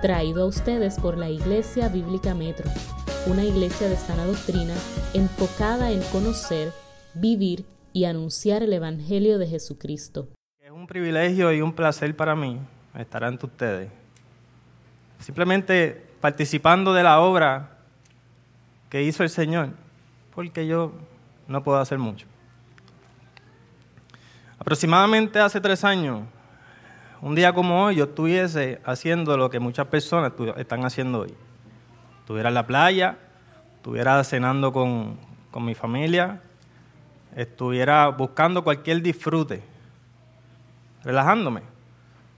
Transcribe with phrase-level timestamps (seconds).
[0.00, 2.70] traído a ustedes por la Iglesia Bíblica Metro,
[3.26, 4.74] una iglesia de sana doctrina
[5.12, 6.72] enfocada en conocer,
[7.14, 10.28] vivir y anunciar el Evangelio de Jesucristo.
[10.58, 12.58] Es un privilegio y un placer para mí
[12.98, 13.90] estar ante ustedes.
[15.18, 17.76] Simplemente participando de la obra
[18.88, 19.70] que hizo el Señor,
[20.34, 20.92] porque yo
[21.46, 22.26] no puedo hacer mucho.
[24.58, 26.22] Aproximadamente hace tres años,
[27.22, 31.34] un día como hoy, yo estuviese haciendo lo que muchas personas están haciendo hoy.
[32.20, 33.18] Estuviera en la playa,
[33.76, 35.18] estuviera cenando con,
[35.50, 36.40] con mi familia,
[37.36, 39.62] estuviera buscando cualquier disfrute,
[41.04, 41.62] relajándome.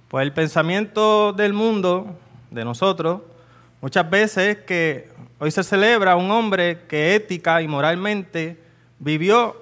[0.09, 2.19] Pues el pensamiento del mundo,
[2.51, 3.21] de nosotros,
[3.81, 8.61] muchas veces es que hoy se celebra un hombre que ética y moralmente
[8.99, 9.57] vivió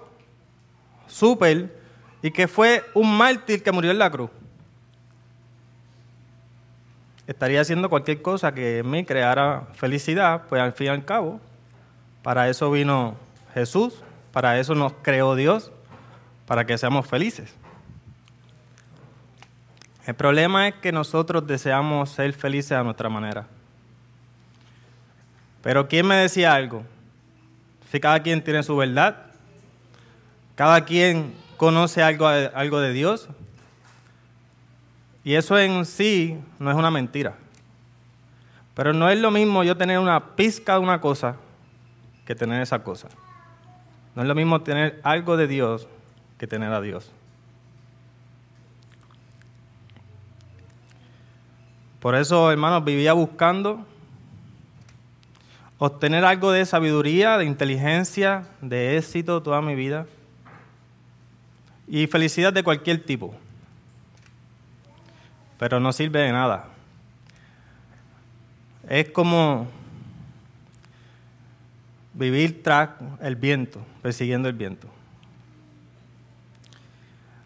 [1.06, 1.78] súper
[2.22, 4.30] y que fue un mártir que murió en la cruz
[7.30, 11.40] estaría haciendo cualquier cosa que en mí creara felicidad, pues al fin y al cabo,
[12.24, 13.14] para eso vino
[13.54, 15.70] Jesús, para eso nos creó Dios,
[16.46, 17.54] para que seamos felices.
[20.06, 23.46] El problema es que nosotros deseamos ser felices a nuestra manera.
[25.62, 26.82] Pero ¿quién me decía algo?
[27.92, 29.26] Si cada quien tiene su verdad,
[30.56, 33.28] cada quien conoce algo, algo de Dios,
[35.30, 37.36] y eso en sí no es una mentira.
[38.74, 41.36] Pero no es lo mismo yo tener una pizca de una cosa
[42.24, 43.06] que tener esa cosa.
[44.16, 45.86] No es lo mismo tener algo de Dios
[46.36, 47.12] que tener a Dios.
[52.00, 53.86] Por eso, hermanos, vivía buscando
[55.78, 60.08] obtener algo de sabiduría, de inteligencia, de éxito toda mi vida
[61.86, 63.32] y felicidad de cualquier tipo
[65.60, 66.64] pero no sirve de nada.
[68.88, 69.68] Es como
[72.14, 72.88] vivir tras
[73.20, 74.88] el viento, persiguiendo el viento.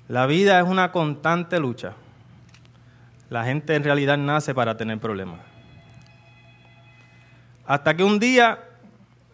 [0.06, 1.94] La vida es una constante lucha.
[3.30, 5.40] La gente en realidad nace para tener problemas.
[7.66, 8.60] Hasta que un día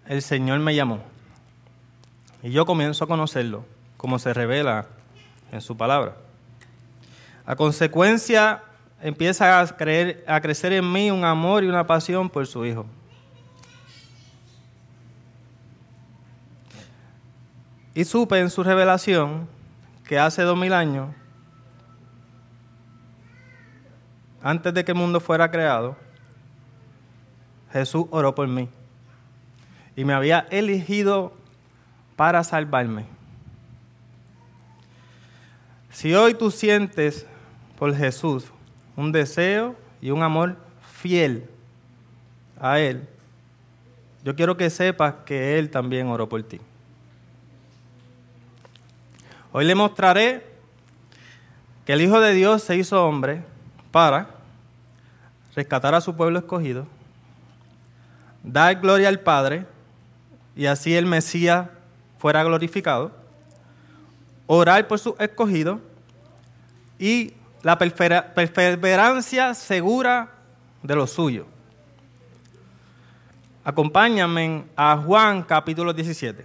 [0.06, 1.02] el Señor me llamó
[2.42, 3.66] y yo comienzo a conocerlo,
[3.98, 4.86] como se revela
[5.52, 6.16] en su palabra.
[7.44, 8.62] A consecuencia
[9.02, 12.86] empieza a, creer, a crecer en mí un amor y una pasión por su Hijo.
[17.94, 19.48] Y supe en su revelación
[20.04, 21.08] que hace dos mil años,
[24.42, 25.96] antes de que el mundo fuera creado,
[27.72, 28.68] Jesús oró por mí
[29.96, 31.32] y me había elegido
[32.16, 33.06] para salvarme.
[35.90, 37.26] Si hoy tú sientes
[37.78, 38.50] por Jesús
[38.96, 40.56] un deseo y un amor
[40.92, 41.48] fiel
[42.60, 43.06] a Él,
[44.22, 46.60] yo quiero que sepas que Él también oró por ti.
[49.52, 50.46] Hoy le mostraré
[51.84, 53.42] que el Hijo de Dios se hizo hombre
[53.90, 54.28] para
[55.56, 56.86] rescatar a su pueblo escogido,
[58.42, 59.66] dar gloria al Padre
[60.54, 61.68] y así el Mesías
[62.18, 63.12] fuera glorificado,
[64.46, 65.80] orar por sus escogidos
[66.98, 67.32] y
[67.62, 70.30] la perseverancia segura
[70.82, 71.46] de lo suyo.
[73.62, 76.44] Acompáñame a Juan capítulo 17.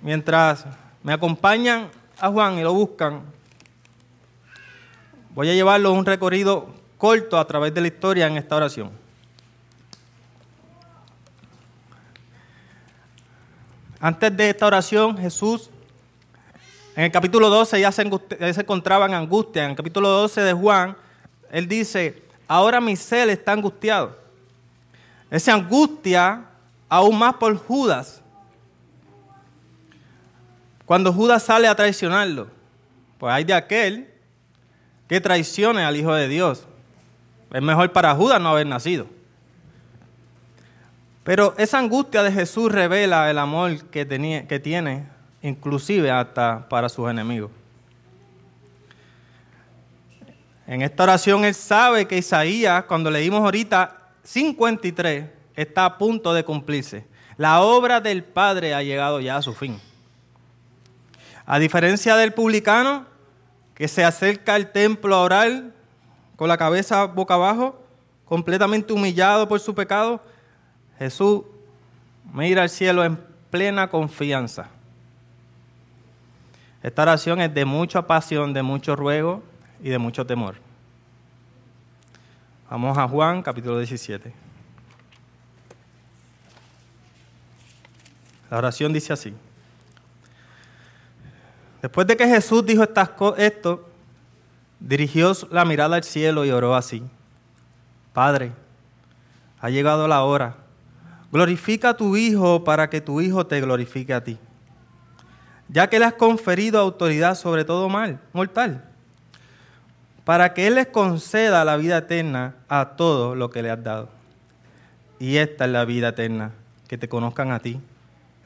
[0.00, 0.66] Mientras
[1.02, 1.88] me acompañan
[2.18, 3.22] a Juan y lo buscan,
[5.30, 8.90] voy a llevarlo un recorrido corto a través de la historia en esta oración.
[14.00, 15.70] Antes de esta oración, Jesús
[16.96, 18.08] en el capítulo 12 ya se,
[18.52, 19.64] se encontraba en angustia.
[19.64, 20.96] En el capítulo 12 de Juan,
[21.50, 24.16] él dice, ahora mi ser está angustiado.
[25.30, 26.44] Esa angustia
[26.88, 28.22] aún más por Judas.
[30.84, 32.48] Cuando Judas sale a traicionarlo,
[33.18, 34.08] pues hay de aquel
[35.08, 36.66] que traicione al Hijo de Dios.
[37.52, 39.06] Es mejor para Judas no haber nacido.
[41.24, 45.13] Pero esa angustia de Jesús revela el amor que, tenía, que tiene
[45.44, 47.50] inclusive hasta para sus enemigos.
[50.66, 56.44] En esta oración él sabe que Isaías, cuando leímos ahorita 53, está a punto de
[56.44, 57.06] cumplirse.
[57.36, 59.78] La obra del Padre ha llegado ya a su fin.
[61.44, 63.04] A diferencia del publicano,
[63.74, 65.64] que se acerca al templo a orar
[66.36, 67.78] con la cabeza boca abajo,
[68.24, 70.22] completamente humillado por su pecado,
[70.98, 71.42] Jesús
[72.32, 73.18] mira al cielo en
[73.50, 74.70] plena confianza.
[76.84, 79.42] Esta oración es de mucha pasión, de mucho ruego
[79.82, 80.56] y de mucho temor.
[82.68, 84.34] Vamos a Juan capítulo 17.
[88.50, 89.32] La oración dice así.
[91.80, 92.84] Después de que Jesús dijo
[93.38, 93.88] esto,
[94.78, 97.02] dirigió la mirada al cielo y oró así.
[98.12, 98.52] Padre,
[99.58, 100.56] ha llegado la hora.
[101.32, 104.38] Glorifica a tu Hijo para que tu Hijo te glorifique a ti.
[105.68, 108.84] Ya que le has conferido autoridad sobre todo mal, mortal,
[110.24, 114.08] para que Él les conceda la vida eterna a todo lo que le has dado.
[115.18, 116.52] Y esta es la vida eterna,
[116.88, 117.80] que te conozcan a ti,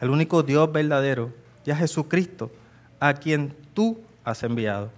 [0.00, 1.32] el único Dios verdadero,
[1.64, 2.50] y a Jesucristo,
[3.00, 4.90] a quien tú has enviado.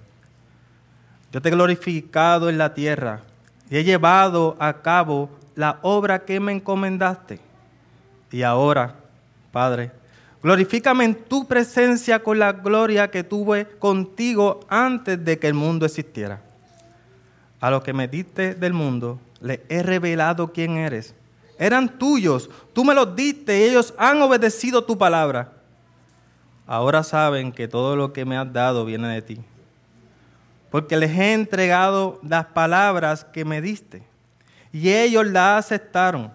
[1.33, 3.21] Yo te he glorificado en la tierra
[3.69, 7.41] y he llevado a cabo la obra que me encomendaste.
[8.31, 8.95] Y ahora,
[9.53, 9.93] Padre,
[10.43, 15.87] glorifícame en tu presencia con la gloria que tuve contigo antes de que el mundo
[15.87, 16.41] existiera.
[17.61, 21.15] A lo que me diste del mundo, le he revelado quién eres.
[21.59, 25.53] Eran tuyos, tú me los diste y ellos han obedecido tu palabra.
[26.67, 29.41] Ahora saben que todo lo que me has dado viene de ti
[30.71, 34.03] porque les he entregado las palabras que me diste,
[34.73, 36.31] y ellos las aceptaron.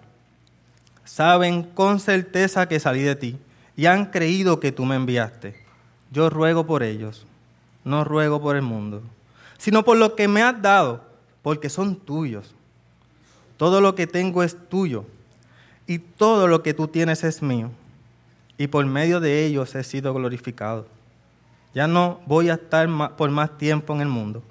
[1.04, 3.38] Saben con certeza que salí de ti,
[3.76, 5.54] y han creído que tú me enviaste.
[6.10, 7.26] Yo ruego por ellos,
[7.84, 9.02] no ruego por el mundo,
[9.58, 11.04] sino por lo que me has dado,
[11.42, 12.54] porque son tuyos.
[13.56, 15.04] Todo lo que tengo es tuyo,
[15.86, 17.70] y todo lo que tú tienes es mío,
[18.58, 20.86] y por medio de ellos he sido glorificado.
[21.74, 24.42] Ya no voy a estar por más tiempo en el mundo.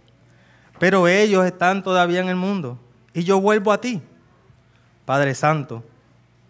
[0.77, 2.77] Pero ellos están todavía en el mundo.
[3.15, 3.99] Y yo vuelvo a ti.
[5.05, 5.83] Padre Santo,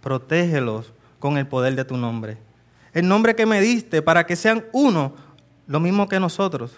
[0.01, 2.37] protégelos con el poder de tu nombre.
[2.95, 5.13] El nombre que me diste para que sean uno,
[5.67, 6.71] lo mismo que nosotros.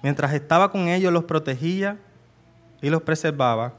[0.00, 1.98] Mientras estaba con ellos los protegía
[2.80, 3.74] y los preservaba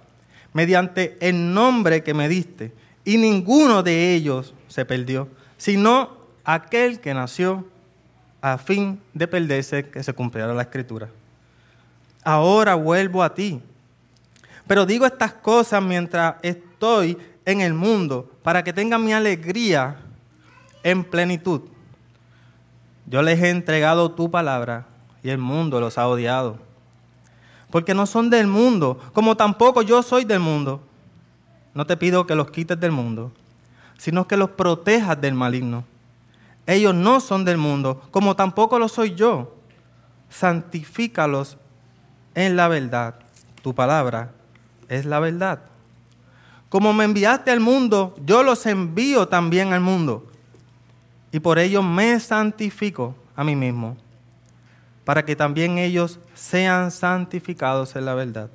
[0.51, 2.73] mediante el nombre que me diste.
[3.05, 7.65] Y ninguno de ellos se perdió, sino aquel que nació
[8.41, 11.07] a fin de perderse que se cumpliera la escritura.
[12.21, 13.61] Ahora vuelvo a ti.
[14.67, 19.95] Pero digo estas cosas mientras estoy en el mundo, para que tengan mi alegría
[20.83, 21.61] en plenitud.
[23.05, 24.85] Yo les he entregado tu palabra
[25.23, 26.57] y el mundo los ha odiado.
[27.71, 30.81] Porque no son del mundo, como tampoco yo soy del mundo.
[31.73, 33.31] No te pido que los quites del mundo,
[33.97, 35.83] sino que los protejas del maligno.
[36.65, 39.55] Ellos no son del mundo, como tampoco lo soy yo.
[40.29, 41.57] Santifícalos
[42.35, 43.15] en la verdad.
[43.61, 44.31] Tu palabra
[44.87, 45.61] es la verdad.
[46.69, 50.28] Como me enviaste al mundo, yo los envío también al mundo.
[51.31, 53.95] Y por ello me santifico a mí mismo,
[55.05, 58.49] para que también ellos sean santificados en la verdad.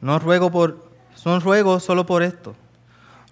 [0.00, 0.90] No ruego por,
[1.24, 2.54] no ruego solo por esto,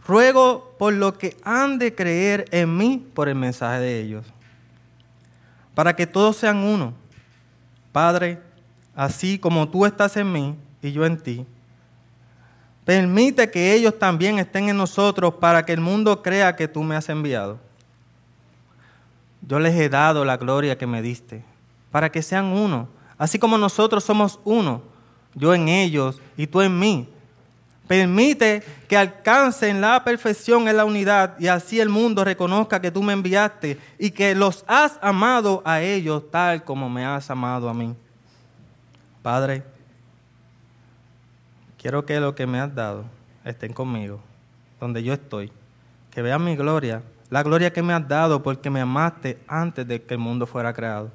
[0.08, 4.24] Ruego por lo que han de creer en mí por el mensaje de ellos,
[5.74, 6.94] para que todos sean uno.
[7.92, 8.40] Padre,
[8.96, 11.44] así como tú estás en mí y yo en ti,
[12.88, 16.96] permite que ellos también estén en nosotros para que el mundo crea que tú me
[16.96, 17.58] has enviado.
[19.42, 21.44] Yo les he dado la gloria que me diste,
[21.90, 22.88] para que sean uno,
[23.18, 24.80] así como nosotros somos uno,
[25.34, 27.06] yo en ellos y tú en mí
[27.86, 33.02] Permite que alcancen la perfección en la unidad y así el mundo reconozca que tú
[33.02, 37.74] me enviaste y que los has amado a ellos tal como me has amado a
[37.74, 37.94] mí.
[39.22, 39.62] Padre,
[41.78, 43.04] quiero que lo que me has dado
[43.44, 44.20] estén conmigo,
[44.80, 45.50] donde yo estoy,
[46.10, 50.02] que vean mi gloria, la gloria que me has dado porque me amaste antes de
[50.02, 51.10] que el mundo fuera creado.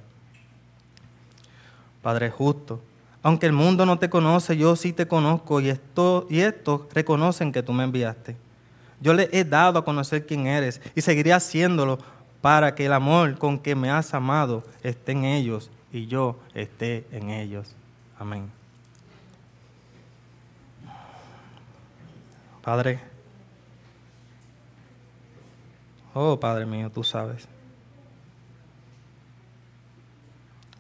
[2.02, 2.82] Padre justo,
[3.22, 7.52] aunque el mundo no te conoce, yo sí te conozco y, esto, y estos reconocen
[7.52, 8.36] que tú me enviaste.
[9.00, 12.00] Yo les he dado a conocer quién eres y seguiré haciéndolo
[12.42, 17.06] para que el amor con que me has amado esté en ellos y yo esté
[17.12, 17.74] en ellos.
[18.20, 18.63] Amén.
[22.64, 22.98] Padre,
[26.14, 27.46] oh Padre mío, tú sabes.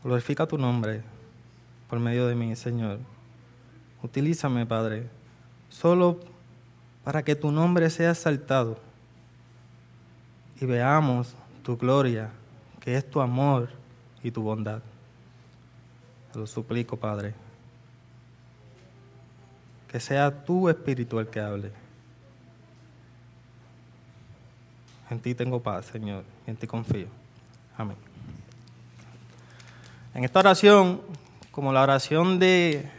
[0.02, 1.02] Glorifica tu nombre
[1.90, 3.00] por medio de mí, Señor.
[4.02, 5.10] Utilízame, Padre,
[5.68, 6.22] solo
[7.04, 8.78] para que tu nombre sea exaltado
[10.62, 12.30] y veamos tu gloria,
[12.80, 13.68] que es tu amor
[14.24, 14.82] y tu bondad.
[16.32, 17.43] Te lo suplico, Padre
[19.94, 21.72] que sea tu espíritu el que hable.
[25.12, 27.06] En ti tengo paz, Señor, y en ti confío.
[27.78, 27.96] Amén.
[30.16, 31.00] En esta oración,
[31.52, 32.90] como la oración de,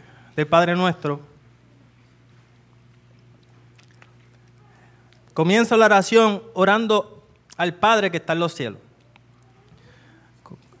[0.49, 1.19] Padre Nuestro,
[5.33, 8.79] comienza la oración orando al Padre que está en los cielos.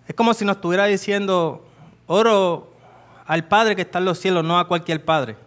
[0.07, 1.67] Es como si nos estuviera diciendo,
[2.07, 2.71] oro
[3.25, 5.43] al Padre que está en los cielos, no a cualquier Padre.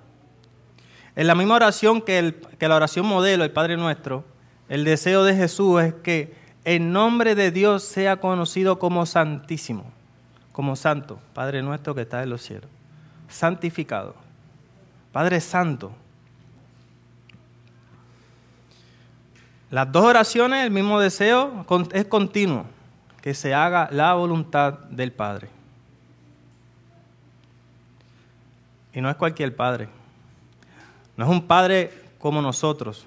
[1.18, 4.24] En la misma oración que, que la oración modelo, el Padre nuestro,
[4.68, 6.32] el deseo de Jesús es que
[6.64, 9.84] el nombre de Dios sea conocido como santísimo,
[10.52, 12.70] como santo, Padre nuestro que está en los cielos,
[13.28, 14.14] santificado,
[15.10, 15.90] Padre santo.
[19.72, 22.64] Las dos oraciones, el mismo deseo, es continuo,
[23.20, 25.48] que se haga la voluntad del Padre.
[28.94, 29.97] Y no es cualquier Padre.
[31.18, 33.04] No es un Padre como nosotros.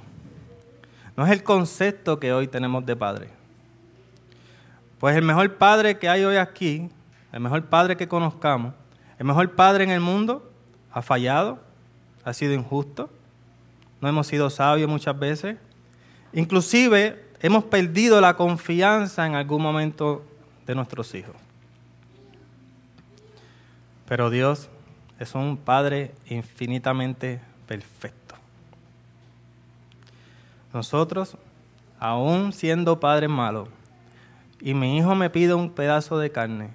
[1.18, 3.30] No es el concepto que hoy tenemos de Padre.
[5.00, 6.91] Pues el mejor Padre que hay hoy aquí,
[7.32, 8.75] el mejor Padre que conozcamos,
[9.18, 10.48] el mejor Padre en el mundo,
[10.91, 11.58] ha fallado,
[12.24, 13.10] ha sido injusto,
[14.00, 15.58] no hemos sido sabios muchas veces,
[16.34, 20.25] Inclusive hemos perdido la confianza en algún momento
[20.65, 21.36] de nuestros hijos.
[24.08, 24.70] Pero Dios
[25.20, 27.41] es un Padre infinitamente
[27.72, 28.36] perfecto.
[30.74, 31.38] Nosotros,
[32.01, 33.70] aún siendo padres malos,
[34.60, 36.72] y mi hijo me pide un pedazo de carne,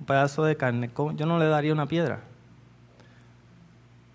[0.00, 2.18] un pedazo de carne, yo no le daría una piedra.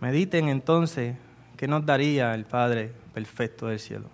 [0.02, 1.16] Mediten entonces
[1.56, 4.10] qué nos daría el Padre perfecto del cielo.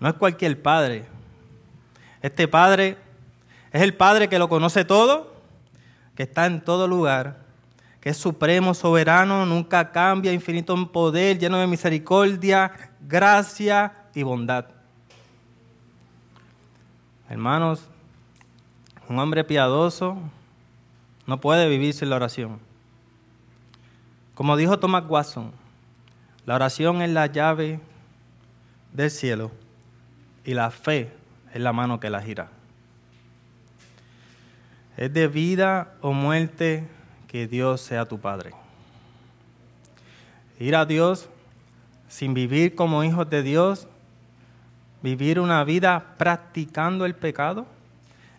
[0.00, 1.04] No es cualquier padre.
[2.20, 2.96] Este padre
[3.70, 5.36] es el padre que lo conoce todo,
[6.16, 7.41] que está en todo lugar,
[8.02, 14.66] que es supremo, soberano, nunca cambia, infinito en poder, lleno de misericordia, gracia y bondad.
[17.30, 17.88] Hermanos,
[19.08, 20.18] un hombre piadoso
[21.28, 22.58] no puede vivir sin la oración.
[24.34, 25.52] Como dijo Thomas Watson,
[26.44, 27.78] la oración es la llave
[28.92, 29.52] del cielo
[30.44, 31.12] y la fe
[31.54, 32.48] es la mano que la gira.
[34.96, 36.88] Es de vida o muerte
[37.32, 38.52] que Dios sea tu Padre.
[40.60, 41.28] Ir a Dios
[42.08, 43.88] sin vivir como hijos de Dios,
[45.02, 47.66] vivir una vida practicando el pecado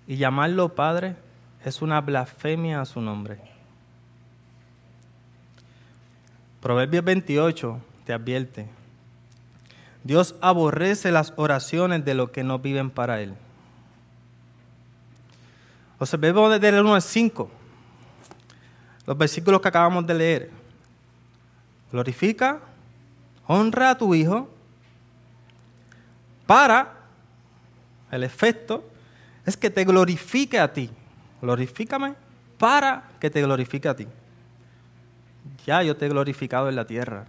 [0.08, 1.16] y llamarlo Padre
[1.66, 3.40] es una blasfemia a su nombre.
[6.62, 8.68] Proverbios 28 te advierte.
[10.04, 13.34] Dios aborrece las oraciones de los que no viven para Él.
[15.98, 17.50] Observemos desde el 1 al 5,
[19.06, 20.52] los versículos que acabamos de leer.
[21.92, 22.60] Glorifica,
[23.48, 24.50] honra a tu Hijo
[26.46, 26.94] para,
[28.12, 28.84] el efecto
[29.46, 30.90] es que te glorifique a ti.
[31.42, 32.16] Glorifícame
[32.58, 34.08] para que te glorifique a ti.
[35.66, 37.26] Ya yo te he glorificado en la tierra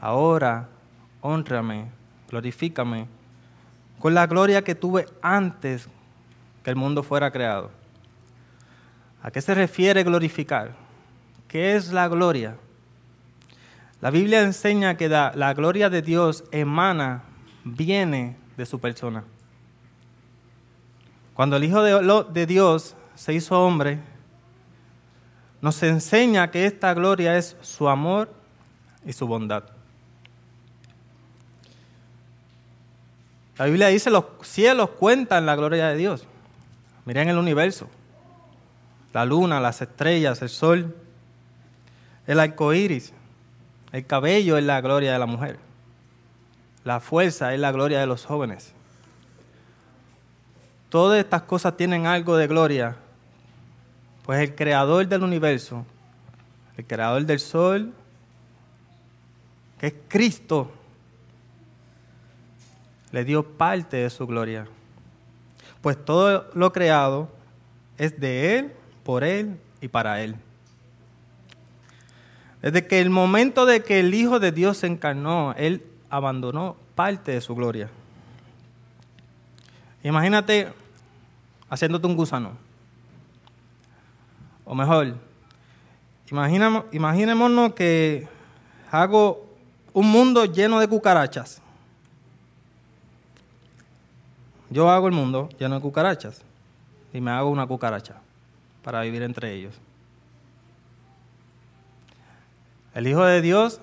[0.00, 0.68] ahora
[1.20, 1.86] honrame,
[2.30, 3.06] glorifícame
[3.98, 5.88] con la gloria que tuve antes
[6.64, 7.70] que el mundo fuera creado.
[9.22, 10.72] ¿A qué se refiere glorificar?
[11.48, 12.56] ¿Qué es la gloria?
[14.00, 17.22] La Biblia enseña que la, gloria de Dios emana,
[17.64, 19.24] viene de su persona.
[21.34, 23.98] Cuando el Hijo de, de Dios se hizo hombre,
[25.60, 28.32] nos enseña que esta gloria es su amor
[29.04, 29.64] y su bondad.
[33.58, 36.24] La Biblia dice, los cielos cuentan la gloria de Dios.
[37.04, 37.90] Miren el universo.
[39.12, 40.94] La luna, las estrellas, el sol,
[42.26, 43.12] el arco iris,
[43.92, 45.58] el cabello es la gloria de la mujer.
[46.84, 48.72] La fuerza es la gloria de los jóvenes.
[50.88, 52.96] Todas estas cosas tienen algo de gloria,
[54.24, 55.84] pues el creador del universo,
[56.76, 57.92] el creador del sol,
[59.78, 60.70] que es Cristo,
[63.12, 64.66] le dio parte de su gloria.
[65.80, 67.28] Pues todo lo creado
[67.98, 68.72] es de Él,
[69.10, 70.36] por Él y para Él.
[72.62, 77.32] Desde que el momento de que el Hijo de Dios se encarnó, Él abandonó parte
[77.32, 77.90] de su gloria.
[80.04, 80.72] Imagínate
[81.68, 82.52] haciéndote un gusano.
[84.64, 85.16] O mejor,
[86.92, 88.28] imaginémonos que
[88.92, 89.44] hago
[89.92, 91.60] un mundo lleno de cucarachas.
[94.68, 96.42] Yo hago el mundo lleno de cucarachas
[97.12, 98.20] y me hago una cucaracha
[98.82, 99.74] para vivir entre ellos.
[102.94, 103.80] El Hijo de Dios,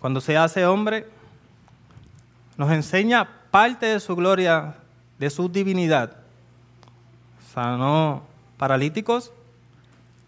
[0.00, 1.08] cuando se hace hombre,
[2.56, 4.74] nos enseña parte de su gloria,
[5.18, 6.16] de su divinidad.
[7.52, 8.22] Sanó
[8.58, 9.32] paralíticos,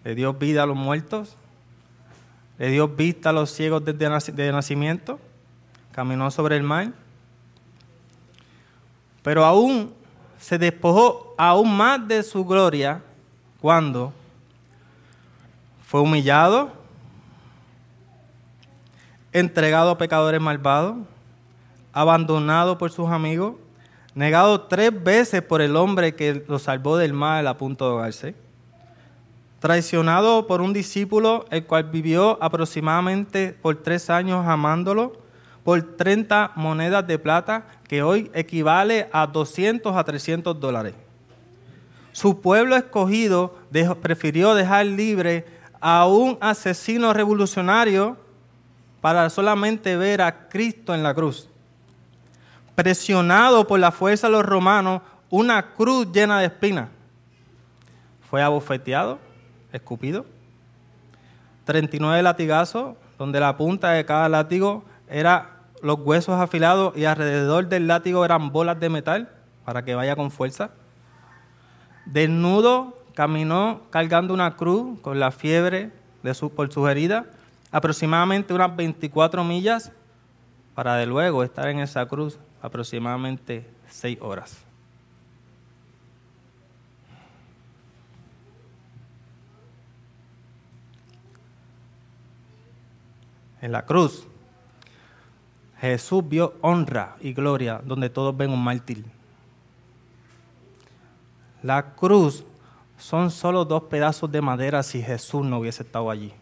[0.04, 1.36] le dio vida a los muertos,
[2.58, 5.20] le dio vista a los ciegos desde de nacimiento,
[5.92, 6.92] caminó sobre el mar,
[9.22, 9.92] pero aún
[10.38, 13.02] se despojó aún más de su gloria
[13.60, 14.12] cuando
[15.86, 16.72] fue humillado,
[19.32, 20.96] entregado a pecadores malvados,
[21.92, 23.54] abandonado por sus amigos,
[24.14, 28.34] negado tres veces por el hombre que lo salvó del mal a punto de ahogarse,
[29.60, 35.12] traicionado por un discípulo el cual vivió aproximadamente por tres años amándolo,
[35.64, 40.94] por 30 monedas de plata, que hoy equivale a 200 a 300 dólares.
[42.16, 43.58] Su pueblo escogido
[44.00, 45.44] prefirió dejar libre
[45.80, 48.16] a un asesino revolucionario
[49.02, 51.50] para solamente ver a Cristo en la cruz
[52.76, 56.88] presionado por la fuerza de los romanos, una cruz llena de espinas.
[58.30, 59.18] Fue abofeteado,
[59.72, 60.26] escupido.
[61.64, 67.86] 39 latigazos, donde la punta de cada látigo era los huesos afilados y alrededor del
[67.86, 69.30] látigo eran bolas de metal
[69.64, 70.70] para que vaya con fuerza.
[72.06, 75.90] Desnudo caminó cargando una cruz con la fiebre
[76.22, 77.26] de su, por sus heridas,
[77.70, 79.92] aproximadamente unas 24 millas,
[80.74, 84.58] para de luego estar en esa cruz aproximadamente seis horas.
[93.60, 94.26] En la cruz,
[95.80, 99.15] Jesús vio honra y gloria donde todos ven un mártir.
[101.62, 102.44] La cruz
[102.98, 106.32] son solo dos pedazos de madera si Jesús no hubiese estado allí.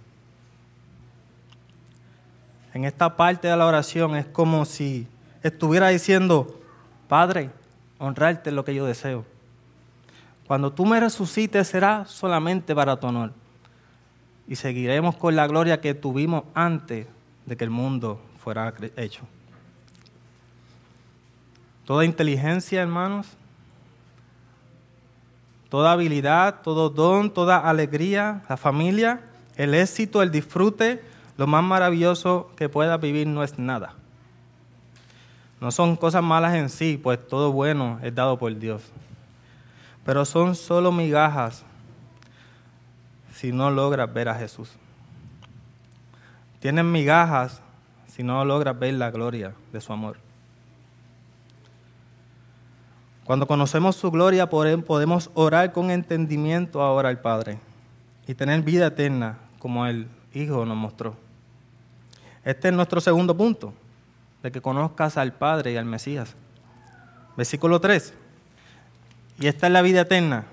[2.72, 5.06] En esta parte de la oración es como si
[5.42, 6.60] estuviera diciendo,
[7.08, 7.50] Padre,
[7.98, 9.24] honrarte es lo que yo deseo.
[10.46, 13.32] Cuando tú me resucites será solamente para tu honor.
[14.46, 17.06] Y seguiremos con la gloria que tuvimos antes
[17.46, 19.22] de que el mundo fuera hecho.
[21.86, 23.26] Toda inteligencia, hermanos,
[25.74, 29.22] toda habilidad, todo don, toda alegría, la familia,
[29.56, 31.02] el éxito, el disfrute,
[31.36, 33.94] lo más maravilloso que pueda vivir no es nada.
[35.60, 38.84] No son cosas malas en sí, pues todo bueno es dado por Dios.
[40.04, 41.64] Pero son solo migajas
[43.32, 44.70] si no logras ver a Jesús.
[46.60, 47.60] Tienen migajas
[48.06, 50.18] si no logras ver la gloria de su amor.
[53.24, 57.58] Cuando conocemos su gloria podemos orar con entendimiento ahora al Padre
[58.26, 61.16] y tener vida eterna como el Hijo nos mostró.
[62.44, 63.72] Este es nuestro segundo punto
[64.42, 66.34] de que conozcas al Padre y al Mesías.
[67.36, 68.12] Versículo 3.
[69.40, 70.44] Y esta es la vida eterna,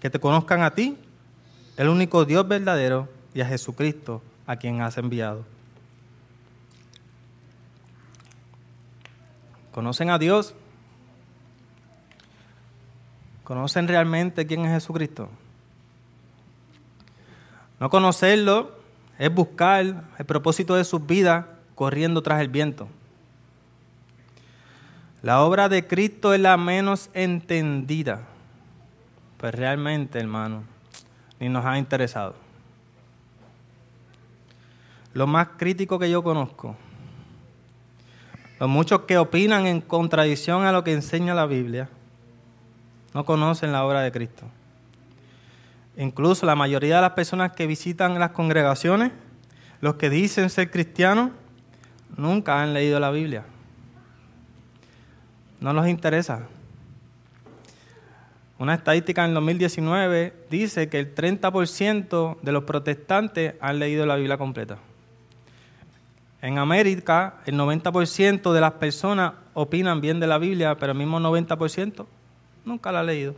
[0.00, 0.96] que te conozcan a ti,
[1.76, 5.44] el único Dios verdadero, y a Jesucristo, a quien has enviado.
[9.72, 10.54] ¿Conocen a Dios?
[13.50, 15.28] ¿Conocen realmente quién es Jesucristo?
[17.80, 18.70] No conocerlo
[19.18, 22.86] es buscar el propósito de sus vidas corriendo tras el viento.
[25.22, 28.20] La obra de Cristo es la menos entendida.
[29.38, 30.62] Pues realmente, hermano,
[31.40, 32.36] ni nos ha interesado.
[35.12, 36.76] Lo más crítico que yo conozco,
[38.60, 41.88] los muchos que opinan en contradicción a lo que enseña la Biblia,
[43.14, 44.44] no conocen la obra de Cristo.
[45.96, 49.12] Incluso la mayoría de las personas que visitan las congregaciones,
[49.80, 51.30] los que dicen ser cristianos,
[52.16, 53.44] nunca han leído la Biblia.
[55.60, 56.46] No nos interesa.
[58.58, 64.38] Una estadística en 2019 dice que el 30% de los protestantes han leído la Biblia
[64.38, 64.78] completa.
[66.42, 71.20] En América, el 90% de las personas opinan bien de la Biblia, pero el mismo
[71.20, 72.06] 90%
[72.70, 73.34] nunca la ha leído.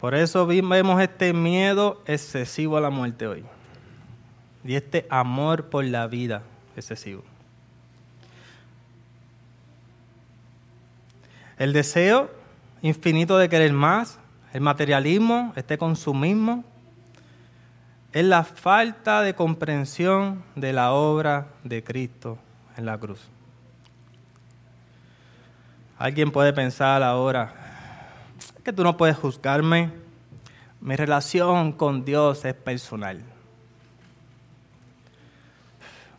[0.00, 3.44] Por eso vemos este miedo excesivo a la muerte hoy
[4.64, 6.42] y este amor por la vida
[6.76, 7.24] excesivo.
[11.58, 12.30] El deseo
[12.82, 14.18] infinito de querer más,
[14.52, 16.64] el materialismo, este consumismo,
[18.12, 22.38] es la falta de comprensión de la obra de Cristo
[22.76, 23.28] en la cruz.
[25.98, 27.52] Alguien puede pensar ahora,
[28.64, 29.90] que tú no puedes juzgarme,
[30.80, 33.20] mi relación con Dios es personal.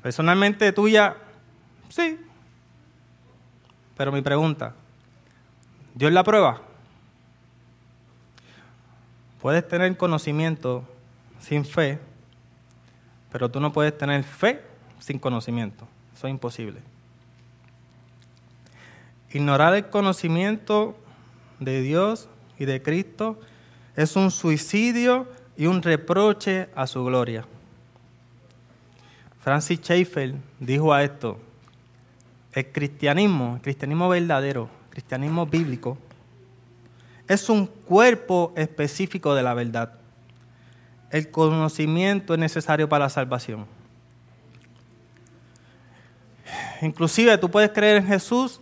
[0.01, 1.15] Personalmente tuya,
[1.87, 2.19] sí.
[3.95, 4.73] Pero mi pregunta,
[5.93, 6.61] Dios la prueba.
[9.41, 10.83] Puedes tener conocimiento
[11.39, 11.99] sin fe,
[13.31, 14.61] pero tú no puedes tener fe
[14.99, 15.87] sin conocimiento.
[16.13, 16.81] Eso es imposible.
[19.31, 20.97] Ignorar el conocimiento
[21.59, 23.39] de Dios y de Cristo
[23.95, 27.45] es un suicidio y un reproche a su gloria.
[29.41, 31.39] Francis Schaeffer dijo a esto,
[32.53, 35.97] el cristianismo, el cristianismo verdadero, el cristianismo bíblico,
[37.27, 39.93] es un cuerpo específico de la verdad.
[41.11, 43.67] El conocimiento es necesario para la salvación.
[46.81, 48.59] Inclusive tú puedes creer en Jesús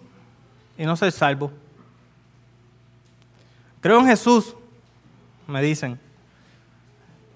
[0.77, 1.51] y no ser salvo.
[3.81, 4.55] Creo en Jesús,
[5.47, 5.99] me dicen.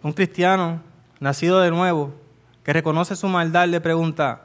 [0.03, 0.81] Un cristiano
[1.19, 2.13] nacido de nuevo,
[2.63, 4.41] que reconoce su maldad, le pregunta,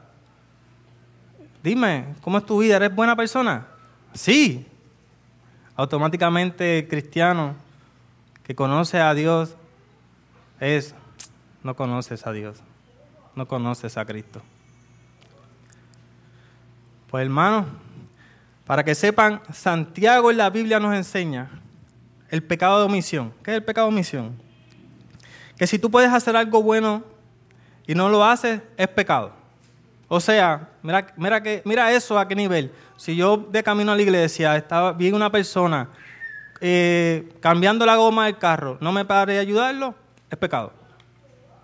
[1.63, 2.77] dime, ¿cómo es tu vida?
[2.77, 3.67] ¿Eres buena persona?
[4.13, 4.65] Sí.
[5.75, 7.55] Automáticamente el cristiano
[8.43, 9.55] que conoce a Dios
[10.59, 10.95] es,
[11.63, 12.59] no conoces a Dios,
[13.35, 14.41] no conoces a Cristo.
[17.09, 17.65] Pues hermano,
[18.67, 21.49] para que sepan, Santiago en la Biblia nos enseña
[22.29, 23.33] el pecado de omisión.
[23.41, 24.35] ¿Qué es el pecado de omisión?
[25.57, 27.01] Que si tú puedes hacer algo bueno
[27.87, 29.31] y no lo haces, es pecado.
[30.09, 32.73] O sea, mira, mira, que, mira eso a qué nivel.
[32.97, 35.89] Si yo de camino a la iglesia estaba, vi una persona
[36.59, 39.95] eh, cambiando la goma del carro, no me paré a ayudarlo,
[40.29, 40.73] es pecado.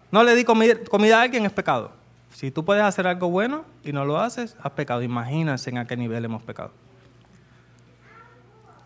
[0.09, 1.91] No le di comida, comida a alguien, es pecado.
[2.31, 5.01] Si tú puedes hacer algo bueno y no lo haces, has pecado.
[5.01, 6.71] Imagínense en a qué nivel hemos pecado.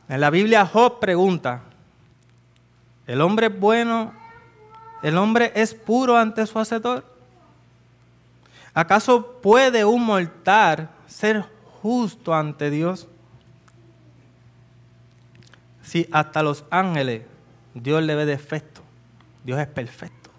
[0.09, 1.63] En la Biblia Job pregunta,
[3.07, 4.13] ¿el hombre es bueno?
[5.03, 7.03] ¿El hombre es puro ante su hacedor?
[8.73, 11.43] ¿Acaso puede un mortal ser
[11.81, 13.07] justo ante Dios?
[15.83, 17.23] Si hasta los ángeles
[17.73, 18.81] Dios le ve defecto,
[19.43, 20.29] Dios es perfecto.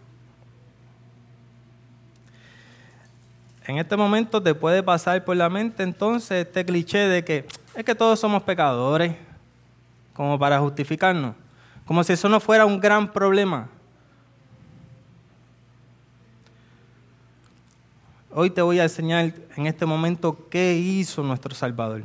[3.66, 7.84] En este momento te puede pasar por la mente entonces este cliché de que es
[7.84, 9.27] que todos somos pecadores
[10.18, 11.36] como para justificarnos,
[11.86, 13.68] como si eso no fuera un gran problema.
[18.32, 22.02] Hoy te voy a enseñar en este momento qué hizo nuestro Salvador.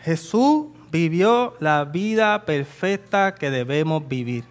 [0.00, 4.44] Jesús vivió la vida perfecta que debemos vivir.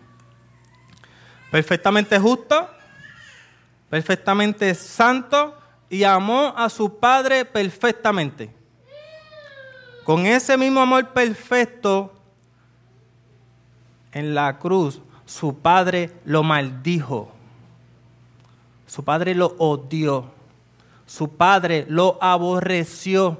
[1.52, 2.68] Perfectamente justo,
[3.92, 5.56] perfectamente santo
[5.88, 8.59] y amó a su Padre perfectamente.
[10.10, 12.12] Con ese mismo amor perfecto,
[14.12, 17.32] en la cruz, su padre lo maldijo.
[18.88, 20.32] Su padre lo odió.
[21.06, 23.40] Su padre lo aborreció.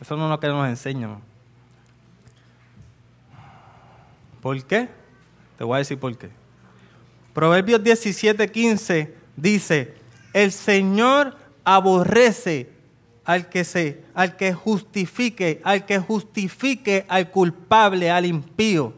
[0.00, 1.18] Eso no es lo que nos enseñan.
[4.40, 4.88] ¿Por qué?
[5.58, 6.30] Te voy a decir por qué.
[7.34, 9.96] Proverbios 17, 15 dice,
[10.32, 12.71] el Señor aborrece
[13.24, 18.92] al que se, al que justifique, al que justifique al culpable, al impío.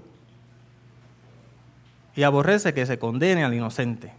[2.17, 4.13] Y aborrece que se condene al inocente.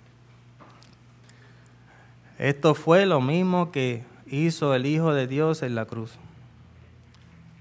[2.38, 6.12] Esto fue lo mismo que hizo el Hijo de Dios en la cruz.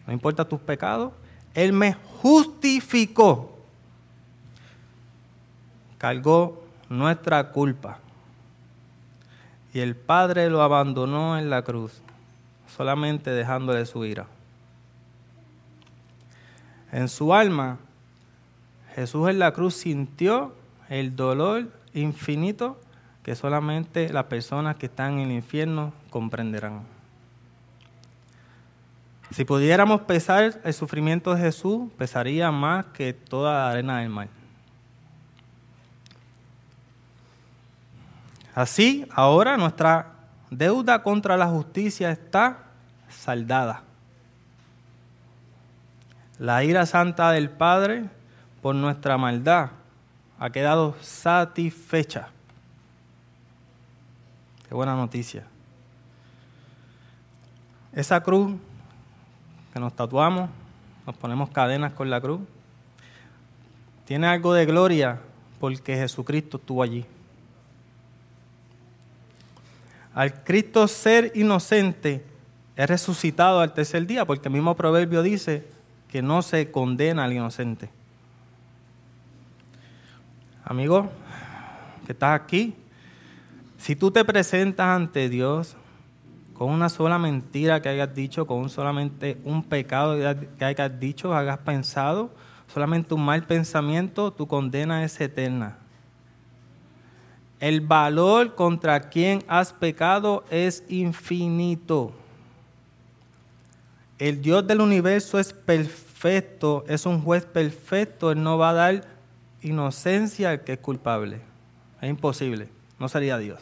[0.07, 1.13] No importa tus pecados,
[1.55, 3.59] Él me justificó.
[5.99, 8.01] Cargó nuestra culpa.
[9.73, 12.03] Y el Padre lo abandonó en la cruz
[12.77, 14.27] solamente dejándole su ira.
[16.93, 17.79] En su alma,
[18.95, 20.55] Jesús en la cruz sintió
[20.89, 22.81] el dolor infinito
[23.23, 26.83] que solamente las personas que están en el infierno comprenderán.
[29.31, 34.29] Si pudiéramos pesar el sufrimiento de Jesús, pesaría más que toda la arena del mar.
[38.55, 40.14] Así, ahora nuestra
[40.51, 42.59] deuda contra la justicia está
[43.09, 43.83] saldada.
[46.39, 48.05] La ira santa del Padre
[48.61, 49.71] por nuestra maldad
[50.39, 52.29] ha quedado satisfecha.
[54.69, 55.45] Qué buena noticia.
[57.93, 58.53] Esa cruz
[59.73, 60.51] que nos tatuamos,
[61.07, 62.41] nos ponemos cadenas con la cruz,
[64.05, 65.21] tiene algo de gloria
[65.61, 67.07] porque Jesucristo estuvo allí.
[70.15, 72.25] Al Cristo ser inocente,
[72.77, 75.67] es resucitado al tercer día, porque el mismo proverbio dice
[76.09, 77.91] que no se condena al inocente.
[80.65, 81.11] Amigo,
[82.07, 82.75] que estás aquí,
[83.77, 85.77] si tú te presentas ante Dios
[86.55, 90.17] con una sola mentira que hayas dicho, con solamente un pecado
[90.59, 92.31] que hayas dicho, hayas pensado,
[92.73, 95.79] solamente un mal pensamiento, tu condena es eterna.
[97.65, 102.13] El valor contra quien has pecado es infinito.
[104.19, 109.05] El Dios del universo es perfecto, es un juez perfecto, Él no va a dar
[109.63, 111.41] inocencia al que es culpable.
[112.03, 113.61] Es imposible, no sería Dios.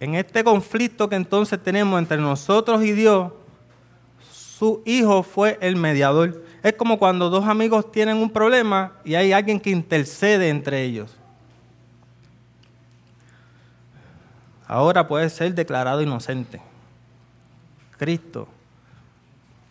[0.00, 3.30] En este conflicto que entonces tenemos entre nosotros y Dios,
[4.32, 6.42] su hijo fue el mediador.
[6.64, 11.14] Es como cuando dos amigos tienen un problema y hay alguien que intercede entre ellos.
[14.66, 16.62] Ahora puede ser declarado inocente.
[17.98, 18.48] Cristo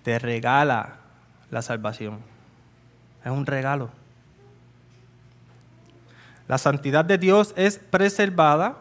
[0.04, 0.98] te regala
[1.50, 2.20] la salvación.
[3.26, 3.90] Es un regalo.
[6.48, 8.78] La santidad de Dios es preservada.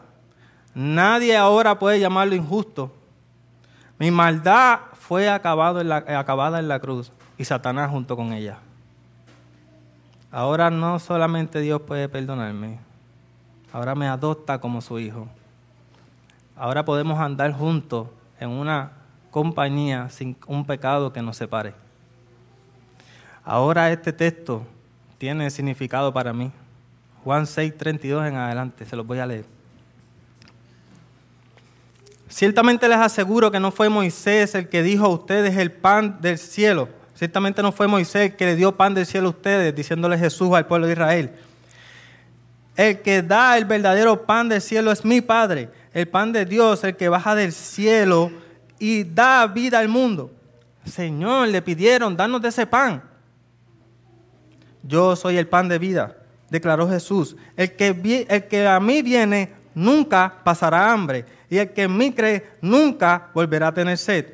[0.75, 2.93] Nadie ahora puede llamarlo injusto.
[3.97, 5.81] Mi maldad fue acabada
[6.59, 7.11] en la cruz
[7.43, 8.57] y Satanás junto con ella.
[10.31, 12.79] Ahora no solamente Dios puede perdonarme,
[13.73, 15.27] ahora me adopta como su hijo.
[16.55, 18.07] Ahora podemos andar juntos
[18.39, 18.93] en una
[19.29, 21.73] compañía sin un pecado que nos separe.
[23.43, 24.65] Ahora este texto
[25.17, 26.49] tiene significado para mí.
[27.25, 29.45] Juan 6, 32 en adelante, se los voy a leer.
[32.29, 36.37] Ciertamente les aseguro que no fue Moisés el que dijo a ustedes el pan del
[36.37, 40.53] cielo Ciertamente no fue Moisés que le dio pan del cielo a ustedes, diciéndole Jesús
[40.53, 41.31] al pueblo de Israel.
[42.75, 46.83] El que da el verdadero pan del cielo es mi Padre, el pan de Dios,
[46.83, 48.31] el que baja del cielo
[48.79, 50.31] y da vida al mundo.
[50.85, 53.03] Señor, le pidieron, danos de ese pan.
[54.81, 56.17] Yo soy el pan de vida,
[56.49, 57.35] declaró Jesús.
[57.55, 63.29] El que, a mí viene nunca pasará hambre, y el que en mí cree nunca
[63.33, 64.25] volverá a tener sed.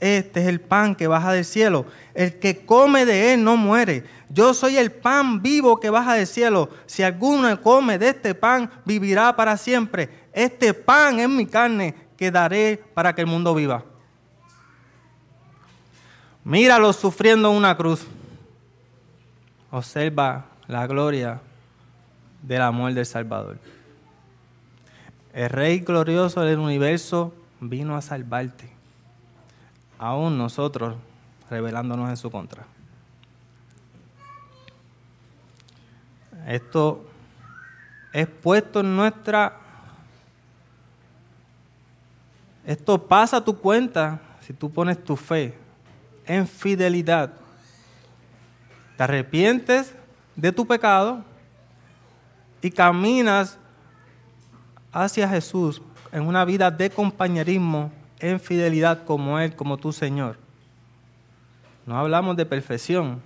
[0.00, 1.84] Este es el pan que baja del cielo.
[2.14, 4.04] El que come de él no muere.
[4.30, 6.70] Yo soy el pan vivo que baja del cielo.
[6.86, 10.08] Si alguno come de este pan, vivirá para siempre.
[10.32, 13.84] Este pan es mi carne que daré para que el mundo viva.
[16.44, 18.06] Míralo sufriendo una cruz.
[19.70, 21.42] Observa la gloria
[22.40, 23.58] del amor del Salvador.
[25.34, 28.69] El Rey glorioso del universo vino a salvarte
[30.00, 30.96] aún nosotros
[31.50, 32.64] rebelándonos en su contra.
[36.46, 37.04] Esto
[38.10, 39.58] es puesto en nuestra...
[42.64, 45.56] Esto pasa a tu cuenta si tú pones tu fe
[46.24, 47.32] en fidelidad.
[48.96, 49.94] Te arrepientes
[50.34, 51.22] de tu pecado
[52.62, 53.58] y caminas
[54.92, 60.36] hacia Jesús en una vida de compañerismo en fidelidad como Él, como tu Señor.
[61.86, 63.20] No hablamos de perfección,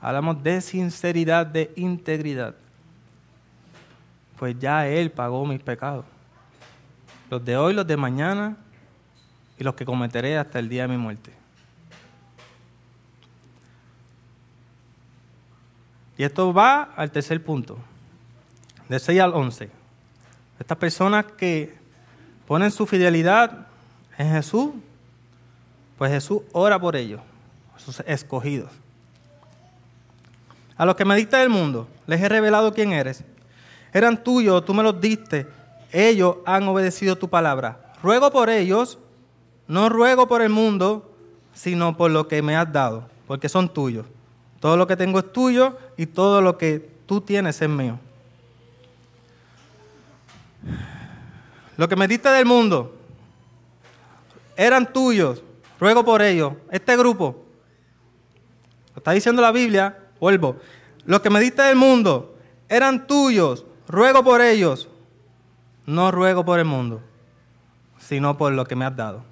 [0.00, 2.54] hablamos de sinceridad, de integridad.
[4.38, 6.04] Pues ya Él pagó mis pecados.
[7.30, 8.56] Los de hoy, los de mañana
[9.58, 11.32] y los que cometeré hasta el día de mi muerte.
[16.16, 17.78] Y esto va al tercer punto,
[18.88, 19.68] de 6 al 11.
[20.60, 21.76] Estas personas que
[22.46, 23.66] ponen su fidelidad
[24.18, 24.70] en Jesús,
[25.98, 27.20] pues Jesús ora por ellos,
[27.76, 28.70] sus escogidos.
[30.76, 33.22] A los que me diste del mundo, les he revelado quién eres.
[33.92, 35.46] Eran tuyos, tú me los diste.
[35.92, 37.92] Ellos han obedecido tu palabra.
[38.02, 38.98] Ruego por ellos,
[39.68, 41.14] no ruego por el mundo,
[41.54, 44.04] sino por lo que me has dado, porque son tuyos.
[44.58, 47.98] Todo lo que tengo es tuyo y todo lo que tú tienes es mío.
[51.76, 52.93] Lo que me diste del mundo,
[54.56, 55.42] eran tuyos,
[55.80, 56.54] ruego por ellos.
[56.70, 57.44] Este grupo,
[58.94, 60.56] lo está diciendo la Biblia, vuelvo,
[61.04, 62.36] los que me diste del mundo
[62.68, 64.88] eran tuyos, ruego por ellos.
[65.86, 67.02] No ruego por el mundo,
[67.98, 69.22] sino por lo que me has dado.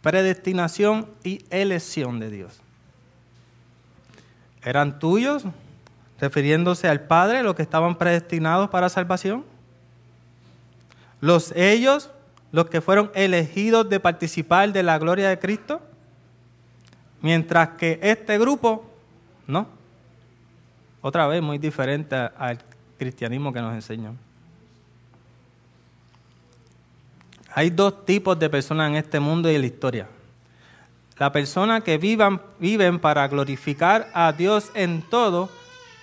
[0.00, 2.60] Predestinación y elección de Dios.
[4.62, 5.44] ¿Eran tuyos?
[6.18, 9.44] Refiriéndose al Padre, los que estaban predestinados para salvación.
[11.20, 12.10] Los ellos
[12.54, 15.80] los que fueron elegidos de participar de la gloria de Cristo,
[17.20, 18.88] mientras que este grupo
[19.48, 19.66] no.
[21.00, 22.60] Otra vez muy diferente al
[22.96, 24.14] cristianismo que nos enseñó.
[27.52, 30.06] Hay dos tipos de personas en este mundo y en la historia.
[31.18, 35.50] La persona que viven para glorificar a Dios en todo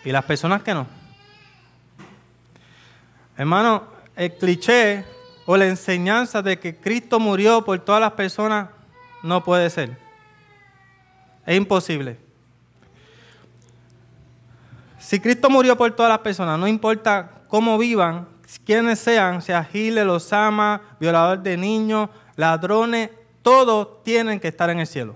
[0.03, 0.85] y las personas que no.
[3.37, 3.83] Hermano,
[4.17, 5.05] el cliché
[5.45, 8.69] o la enseñanza de que Cristo murió por todas las personas
[9.23, 9.97] no puede ser.
[11.45, 12.17] Es imposible.
[14.99, 18.27] Si Cristo murió por todas las personas, no importa cómo vivan,
[18.65, 23.09] quiénes sean, sea Giles, los ama, violador de niños, ladrones,
[23.41, 25.15] todos tienen que estar en el cielo.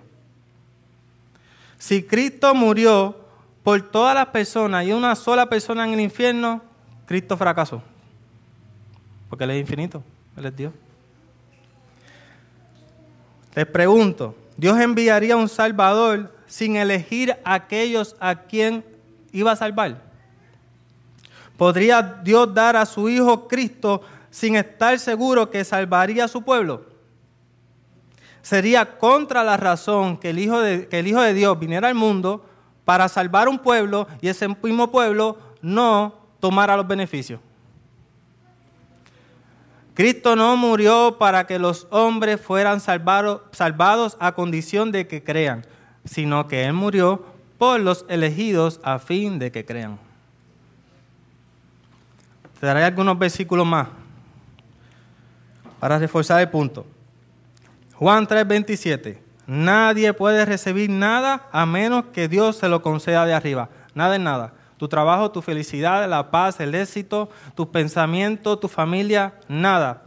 [1.77, 3.15] Si Cristo murió
[3.63, 6.61] por todas las personas y una sola persona en el infierno,
[7.05, 7.81] Cristo fracasó.
[9.29, 10.03] Porque Él es infinito,
[10.37, 10.73] Él es Dios.
[13.55, 18.83] Les pregunto, ¿Dios enviaría un Salvador sin elegir a aquellos a quien
[19.31, 20.01] iba a salvar?
[21.57, 26.85] ¿Podría Dios dar a su Hijo Cristo sin estar seguro que salvaría a su pueblo?
[28.41, 31.95] Sería contra la razón que el Hijo de, que el Hijo de Dios viniera al
[31.95, 32.45] mundo
[32.83, 37.39] para salvar un pueblo y ese mismo pueblo no tomara los beneficios.
[39.95, 45.65] Cristo no murió para que los hombres fueran salvados, a condición de que crean,
[46.03, 47.25] sino que Él murió
[47.57, 49.97] por los elegidos a fin de que crean.
[52.59, 53.87] Te daré algunos versículos más
[55.79, 56.85] para reforzar el punto.
[57.93, 59.17] Juan 3:27.
[59.47, 63.69] Nadie puede recibir nada a menos que Dios se lo conceda de arriba.
[63.93, 64.53] Nada es nada.
[64.77, 70.03] Tu trabajo, tu felicidad, la paz, el éxito, tus pensamientos, tu familia, nada.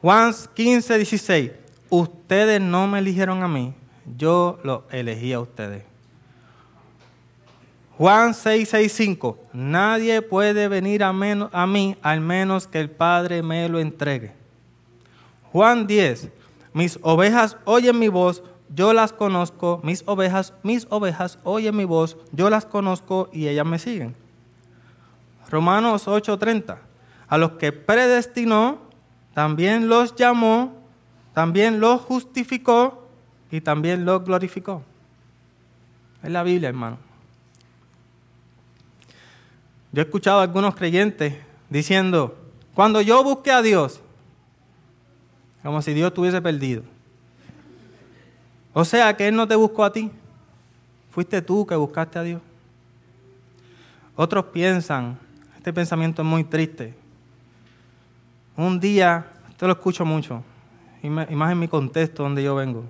[0.00, 1.50] Juan 15, 16.
[1.90, 3.74] Ustedes no me eligieron a mí,
[4.16, 5.84] yo lo elegí a ustedes.
[7.98, 9.38] Juan 6, 6, 5.
[9.52, 14.32] Nadie puede venir a, a mí al menos que el Padre me lo entregue.
[15.52, 16.28] Juan 10.
[16.72, 18.42] Mis ovejas oyen mi voz,
[18.74, 23.66] yo las conozco, mis ovejas, mis ovejas oyen mi voz, yo las conozco y ellas
[23.66, 24.14] me siguen.
[25.50, 26.78] Romanos 8:30.
[27.28, 28.78] A los que predestinó,
[29.34, 30.74] también los llamó,
[31.34, 33.08] también los justificó
[33.50, 34.82] y también los glorificó.
[36.22, 36.98] Es la Biblia, hermano.
[39.92, 41.34] Yo he escuchado a algunos creyentes
[41.68, 42.38] diciendo,
[42.74, 44.00] cuando yo busqué a Dios,
[45.62, 46.82] como si Dios estuviese perdido.
[48.72, 50.10] O sea que Él no te buscó a ti.
[51.10, 52.40] Fuiste tú que buscaste a Dios.
[54.16, 55.18] Otros piensan,
[55.56, 56.94] este pensamiento es muy triste.
[58.56, 60.42] Un día, esto lo escucho mucho,
[61.02, 62.84] y más en mi contexto donde yo vengo.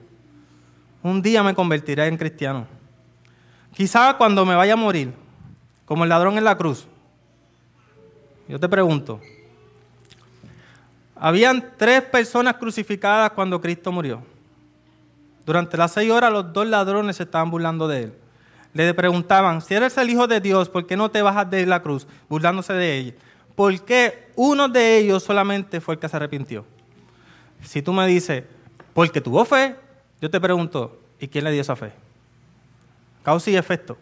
[1.03, 2.67] Un día me convertiré en cristiano.
[3.75, 5.13] Quizá cuando me vaya a morir,
[5.85, 6.87] como el ladrón en la cruz.
[8.49, 9.21] Yo te pregunto,
[11.15, 14.32] habían tres personas crucificadas cuando Cristo murió.
[15.45, 18.15] Durante las seis horas los dos ladrones se estaban burlando de él.
[18.75, 21.83] Le preguntaban, si eres el Hijo de Dios, ¿por qué no te bajas de la
[21.83, 22.07] cruz?
[22.29, 23.15] Burlándose de él.
[23.55, 26.65] ¿Por qué uno de ellos solamente fue el que se arrepintió?
[27.63, 28.45] Si tú me dices,
[28.95, 29.77] porque tuvo fe,
[30.21, 31.93] yo te pregunto, ¿y quién le dio esa fe?
[33.23, 33.99] Causa y efecto.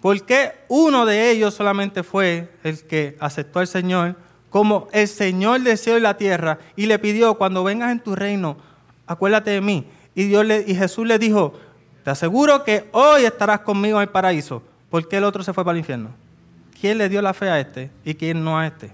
[0.00, 4.16] ¿Por qué uno de ellos solamente fue el que aceptó al Señor
[4.48, 8.14] como el Señor del cielo y la tierra y le pidió, cuando vengas en tu
[8.14, 8.56] reino,
[9.08, 9.86] acuérdate de mí.
[10.14, 10.30] Y,
[10.74, 11.54] Jesús le dijo,
[12.04, 14.62] te aseguro que hoy estarás conmigo en el paraíso.
[14.90, 16.10] ¿Por qué el otro se fue para el infierno?
[16.80, 18.90] ¿Quién le dio la fe a este y quién no a este?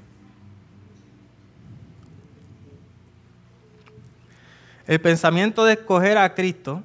[4.87, 6.83] El pensamiento de escoger a Cristo,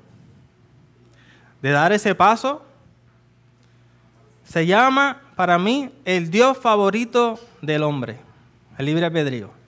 [1.61, 2.65] de dar ese paso,
[4.45, 8.17] se llama para mí el Dios favorito del hombre,
[8.77, 9.58] el libre albedrío.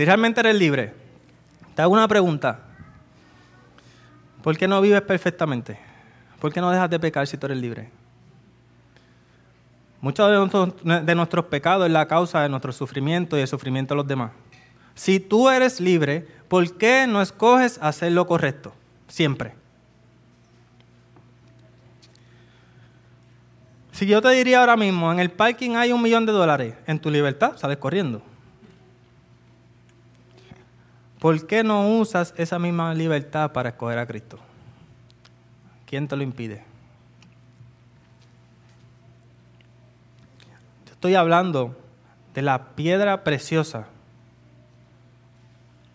[0.00, 0.94] Si realmente eres libre,
[1.74, 2.60] te hago una pregunta.
[4.42, 5.78] ¿Por qué no vives perfectamente?
[6.40, 7.90] ¿Por qué no dejas de pecar si tú eres libre?
[10.00, 10.50] Muchos
[10.82, 14.30] de nuestros, pecados es la causa de nuestro sufrimiento y el sufrimiento de los demás.
[14.94, 18.72] Si tú eres libre, ¿por qué no escoges hacer lo correcto?
[19.06, 19.52] Siempre.
[23.92, 26.98] Si yo te diría ahora mismo, en el parking hay un millón de dólares, en
[26.98, 28.22] tu libertad sales corriendo.
[31.20, 34.38] ¿Por qué no usas esa misma libertad para escoger a Cristo?
[35.86, 36.70] ¿Quién te lo impide?
[41.00, 41.74] estoy hablando
[42.34, 43.86] de la piedra preciosa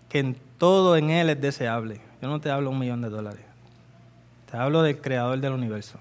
[0.10, 2.02] que en todo en él es deseable.
[2.24, 3.46] Yo no te hablo un millón de dólares.
[4.50, 6.00] Te hablo del creador del universo.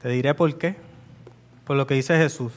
[0.00, 0.74] Te diré por qué.
[1.66, 2.54] Por lo que dice Jesús.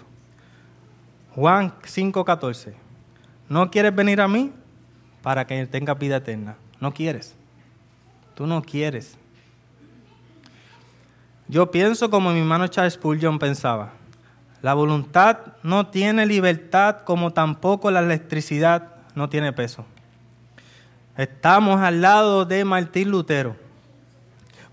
[1.36, 2.85] Juan 5:14.
[3.48, 4.52] No quieres venir a mí
[5.22, 6.56] para que tengas vida eterna.
[6.80, 7.36] No quieres.
[8.34, 9.18] Tú no quieres.
[11.48, 13.94] Yo pienso como mi hermano Charles Spurgeon pensaba.
[14.62, 19.86] La voluntad no tiene libertad como tampoco la electricidad no tiene peso.
[21.18, 23.56] Estamos al lado de Martín Lutero.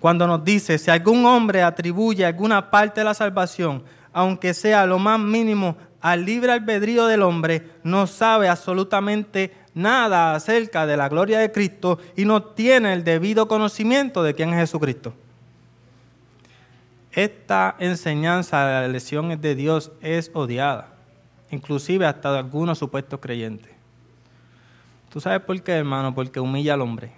[0.01, 4.99] Cuando nos dice, si algún hombre atribuye alguna parte de la salvación, aunque sea lo
[4.99, 11.38] más mínimo, al libre albedrío del hombre, no sabe absolutamente nada acerca de la gloria
[11.38, 15.14] de Cristo y no tiene el debido conocimiento de quién es Jesucristo.
[17.12, 20.88] Esta enseñanza de la elección de Dios es odiada,
[21.50, 23.70] inclusive hasta de algunos supuestos creyentes.
[25.12, 26.14] ¿Tú sabes por qué, hermano?
[26.14, 27.12] Porque humilla al hombre.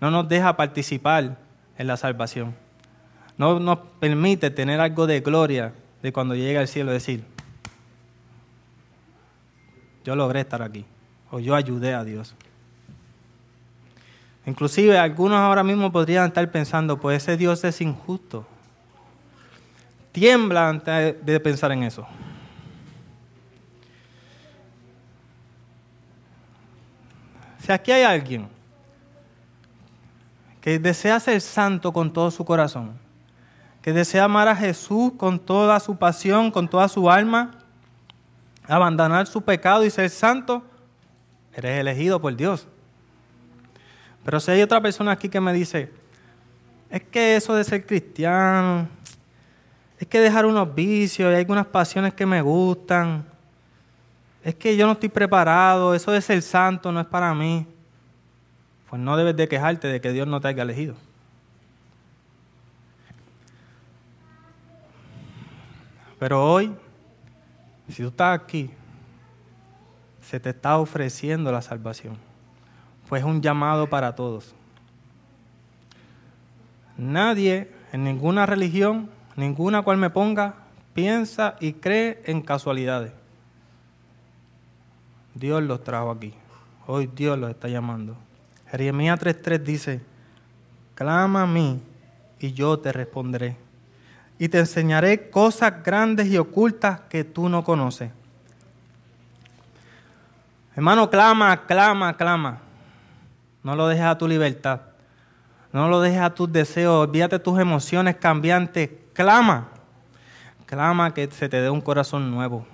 [0.00, 1.38] No nos deja participar
[1.78, 2.54] en la salvación.
[3.38, 5.72] No nos permite tener algo de gloria
[6.02, 7.24] de cuando llegue al cielo, decir,
[10.08, 10.86] yo logré estar aquí,
[11.30, 12.34] o yo ayudé a Dios.
[14.46, 18.46] Inclusive algunos ahora mismo podrían estar pensando, pues ese Dios es injusto
[20.18, 22.06] tiembla antes de pensar en eso.
[27.60, 28.48] Si aquí hay alguien
[30.60, 32.98] que desea ser santo con todo su corazón,
[33.82, 37.57] que desea amar a Jesús con toda su pasión, con toda su alma,
[38.68, 40.62] abandonar su pecado y ser santo,
[41.54, 42.66] eres elegido por Dios.
[44.24, 45.90] Pero si hay otra persona aquí que me dice,
[46.90, 48.88] es que eso de ser cristiano,
[49.98, 53.24] es que dejar unos vicios, hay algunas pasiones que me gustan.
[54.44, 57.66] Es que yo no estoy preparado, eso de ser santo no es para mí.
[58.88, 60.94] Pues no debes de quejarte de que Dios no te haya elegido.
[66.18, 66.74] Pero hoy,
[67.92, 68.70] si tú estás aquí,
[70.22, 72.16] se te está ofreciendo la salvación.
[73.08, 74.54] Pues es un llamado para todos.
[76.96, 79.08] Nadie en ninguna religión
[79.38, 80.56] ninguna cual me ponga,
[80.94, 83.12] piensa y cree en casualidades.
[85.34, 86.34] Dios los trajo aquí.
[86.88, 88.16] Hoy Dios los está llamando.
[88.68, 90.00] Jeremías 3.3 dice,
[90.96, 91.80] clama a mí
[92.40, 93.56] y yo te responderé.
[94.38, 98.10] Y te enseñaré cosas grandes y ocultas que tú no conoces.
[100.76, 102.58] Hermano, clama, clama, clama.
[103.64, 104.80] No lo dejes a tu libertad.
[105.72, 107.08] No lo dejes a tus deseos.
[107.08, 109.66] Olvídate tus emociones cambiantes Clama.
[110.64, 112.64] Clama que se te dé un corazón nuevo.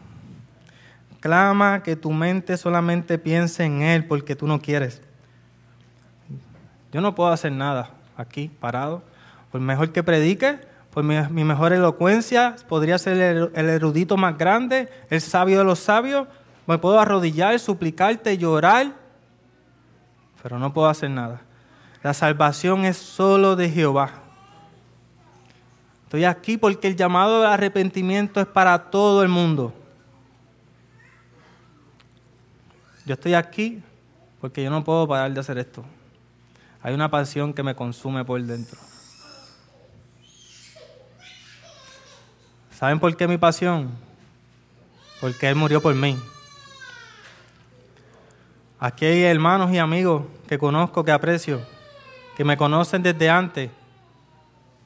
[1.21, 5.01] Clama que tu mente solamente piense en Él porque tú no quieres.
[6.93, 7.89] Yo no puedo hacer nada
[8.19, 9.03] aquí, parado.
[9.51, 10.61] Por mejor que predique,
[10.95, 15.81] por mi, mejor elocuencia, podría ser el, el, erudito más grande, el sabio de los
[15.81, 16.29] sabios.
[16.69, 18.95] Me puedo arrodillar, suplicarte, llorar,
[20.41, 21.41] pero no puedo hacer nada.
[22.05, 24.13] La salvación es solo de Jehová.
[26.05, 29.75] Estoy aquí porque el llamado de arrepentimiento es para todo el mundo.
[33.05, 33.83] Yo estoy aquí
[34.41, 35.85] porque yo no puedo parar de hacer esto.
[36.83, 38.79] Hay una pasión que me consume por dentro.
[42.79, 43.91] ¿Saben por qué mi pasión?
[45.21, 46.19] Porque Él murió por mí.
[48.79, 51.61] Aquí hay hermanos y amigos que conozco, que aprecio,
[52.37, 53.71] que me conocen desde antes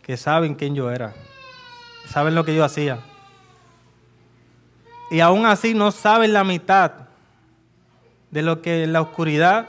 [0.03, 1.15] que saben quién yo era,
[2.07, 3.01] saben lo que yo hacía.
[5.11, 6.93] Y aún así no saben la mitad
[8.31, 9.69] de lo que en la oscuridad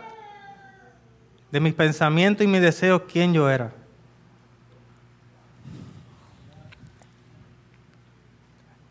[1.52, 3.72] de mis pensamientos y mis deseos, quién yo era.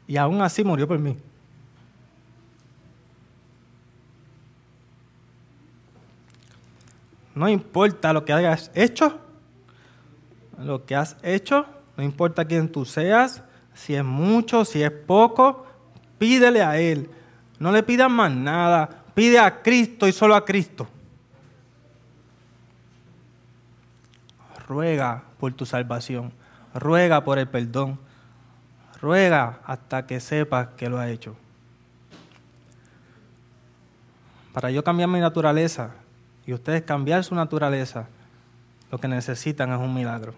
[0.08, 1.16] Y aún así murió por mí.
[7.34, 9.20] No importa lo que hayas hecho,
[10.58, 13.44] lo que has hecho, no importa quién tú seas,
[13.74, 15.64] si es mucho, si es poco,
[16.18, 17.08] pídele a Él.
[17.60, 20.88] No le pidas más nada, pide a Cristo y solo a Cristo.
[24.66, 26.32] Ruega por tu salvación,
[26.74, 28.00] ruega por el perdón,
[29.00, 31.36] ruega hasta que sepas que lo ha hecho.
[34.52, 35.90] Para yo cambiar mi naturaleza
[36.46, 38.08] y ustedes cambiar su naturaleza,
[38.90, 40.34] lo que necesitan es un milagro.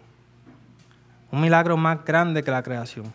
[1.31, 3.13] Un milagro más grande que la creación.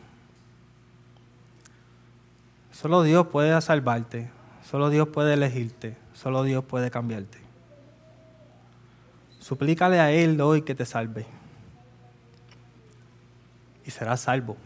[2.71, 4.29] Solo Dios puede salvarte,
[4.69, 7.37] solo Dios puede elegirte, solo Dios puede cambiarte.
[9.39, 11.27] Suplícale a Él hoy que te salve.
[13.85, 14.57] Y serás salvo.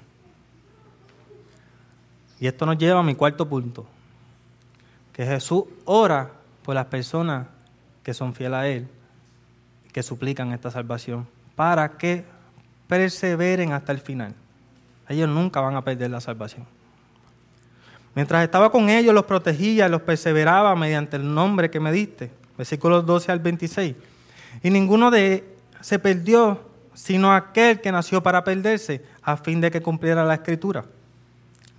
[2.40, 3.86] Y esto nos lleva a mi cuarto punto.
[5.14, 6.32] Que Jesús ora
[6.64, 7.48] por las personas
[8.04, 8.88] que son fieles a Él,
[9.92, 12.24] que suplican esta salvación, para que
[12.88, 14.34] perseveren hasta el final.
[15.08, 16.66] Ellos nunca van a perder la salvación.
[18.16, 22.32] Mientras estaba con ellos, los protegía los perseveraba mediante el nombre que me diste.
[22.58, 23.96] Versículos 12 al 26.
[24.64, 26.62] Y ninguno de se perdió,
[26.94, 30.86] sino aquel que nació para perderse, a fin de que cumpliera la escritura.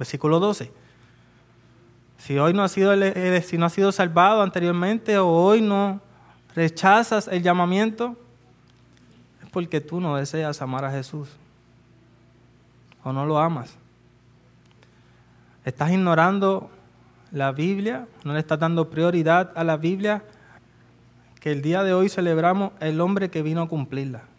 [0.00, 0.72] Versículo 12.
[2.16, 2.94] Si hoy no ha sido,
[3.42, 6.00] si no ha sido salvado anteriormente o hoy no
[6.54, 8.16] rechazas el llamamiento,
[9.42, 11.28] es porque tú no deseas amar a Jesús
[13.04, 13.76] o no lo amas.
[15.66, 16.70] Estás ignorando
[17.30, 20.24] la Biblia, no le estás dando prioridad a la Biblia,
[21.40, 24.29] que el día de hoy celebramos el hombre que vino a cumplirla.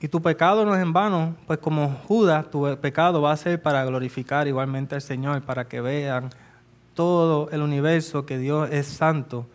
[0.00, 3.60] Y tu pecado no es en vano, pues como Judas, tu pecado va a ser
[3.60, 6.30] para glorificar igualmente al Señor, para que vean
[6.94, 9.46] todo el universo que Dios es santo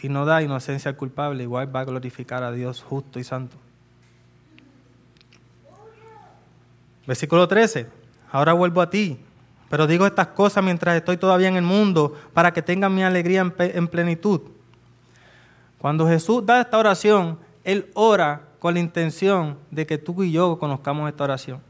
[0.00, 3.56] y no da inocencia al culpable, igual va a glorificar a Dios justo y santo.
[7.06, 7.86] Versículo 13.
[8.30, 9.18] Ahora vuelvo a ti,
[9.68, 13.52] pero digo estas cosas mientras estoy todavía en el mundo, para que tengan mi alegría
[13.58, 14.40] en plenitud.
[15.76, 20.56] Cuando Jesús da esta oración, Él ora con la intención de que tú y yo
[20.56, 21.60] conozcamos esta oración.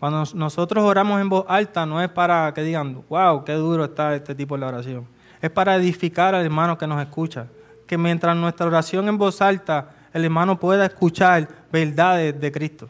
[0.00, 4.16] Cuando nosotros oramos en voz alta, no es para que digan, wow, qué duro está
[4.16, 5.06] este tipo de oración.
[5.40, 7.46] Es para edificar al hermano que nos escucha.
[7.86, 12.88] Que mientras nuestra oración en voz alta, el hermano pueda escuchar verdades de Cristo.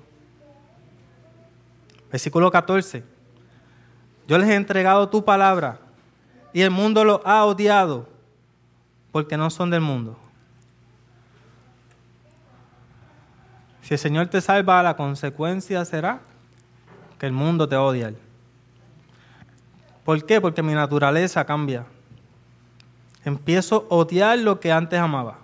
[2.10, 3.04] Versículo 14.
[4.28, 5.78] Yo les he entregado tu palabra
[6.54, 8.08] y el mundo lo ha odiado
[9.12, 10.16] porque no son del mundo.
[13.90, 16.20] Si el Señor te salva, la consecuencia será
[17.18, 18.14] que el mundo te odia.
[20.04, 20.40] ¿Por qué?
[20.40, 21.84] Porque mi naturaleza cambia.
[23.24, 25.38] Empiezo a odiar lo que antes amaba.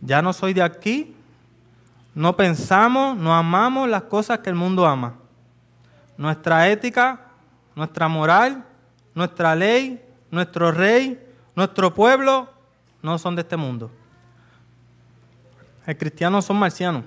[0.00, 1.14] Ya no soy de aquí,
[2.16, 5.14] no pensamos, no amamos las cosas que el mundo ama.
[6.16, 7.20] Nuestra ética,
[7.76, 8.64] nuestra moral,
[9.14, 11.24] nuestra ley, nuestro rey,
[11.54, 12.48] nuestro pueblo
[13.02, 13.88] no son de este mundo.
[15.86, 17.04] El cristiano son marcianos.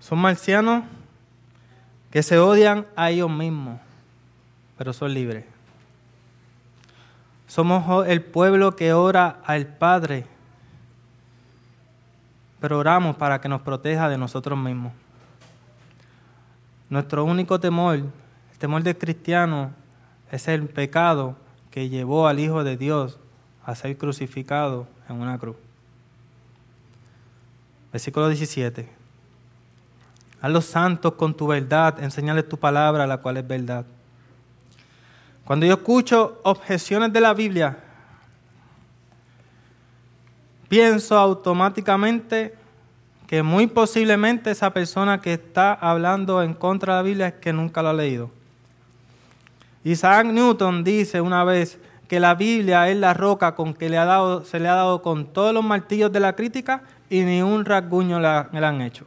[0.00, 0.84] Son marcianos
[2.10, 3.80] que se odian a ellos mismos,
[4.78, 5.44] pero son libres.
[7.46, 10.26] Somos el pueblo que ora al Padre
[12.60, 14.92] pero oramos para que nos proteja de nosotros mismos.
[16.88, 19.70] Nuestro único temor, el temor del cristiano,
[20.30, 21.36] es el pecado
[21.70, 23.18] que llevó al Hijo de Dios
[23.64, 25.56] a ser crucificado en una cruz.
[27.92, 28.88] Versículo 17.
[30.40, 33.86] A los santos con tu verdad, enseñales tu palabra, la cual es verdad.
[35.44, 37.78] Cuando yo escucho objeciones de la Biblia,
[40.68, 42.54] pienso automáticamente
[43.26, 47.52] que muy posiblemente esa persona que está hablando en contra de la Biblia es que
[47.52, 48.30] nunca lo ha leído.
[49.84, 51.78] Isaac Newton dice una vez
[52.08, 55.02] que la Biblia es la roca con que le ha dado, se le ha dado
[55.02, 59.04] con todos los martillos de la crítica y ni un rasguño le, han hecho.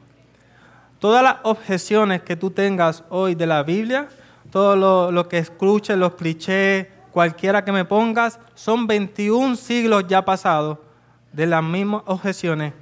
[0.99, 4.09] Todas las objeciones que tú tengas hoy de la Biblia,
[4.51, 10.25] todo lo, lo que escuches, los clichés, cualquiera que me pongas, son 21 siglos ya
[10.25, 10.77] pasados
[11.31, 12.73] de las mismas objeciones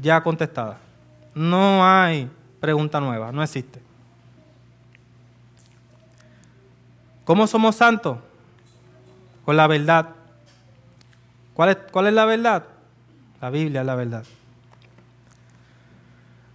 [0.00, 0.76] ya contestadas.
[1.34, 2.28] No hay
[2.60, 3.80] pregunta nueva, no existe.
[7.24, 8.18] ¿Cómo somos santos?
[9.44, 10.10] Con la verdad.
[11.54, 12.64] ¿Cuál es, ¿Cuál es la verdad?
[13.40, 14.24] La Biblia es la verdad.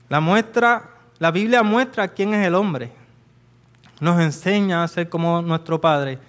[0.09, 2.91] La muestra, la Biblia muestra quién es el hombre.
[3.99, 6.19] Nos enseña a ser como nuestro Padre.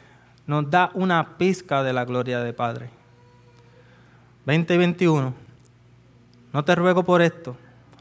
[0.46, 2.90] Nos da una pizca de la gloria de Padre.
[4.46, 5.34] 20 y 21.
[6.52, 7.56] No te ruego por esto.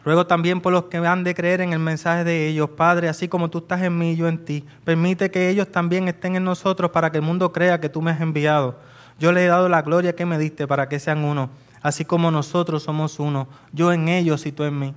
[0.07, 2.69] Ruego también por los que han de creer en el mensaje de ellos.
[2.69, 6.07] Padre, así como tú estás en mí y yo en ti, permite que ellos también
[6.07, 8.79] estén en nosotros para que el mundo crea que tú me has enviado.
[9.19, 11.49] Yo les he dado la gloria que me diste para que sean uno,
[11.81, 14.93] así como nosotros somos uno, yo en ellos y tú en mí.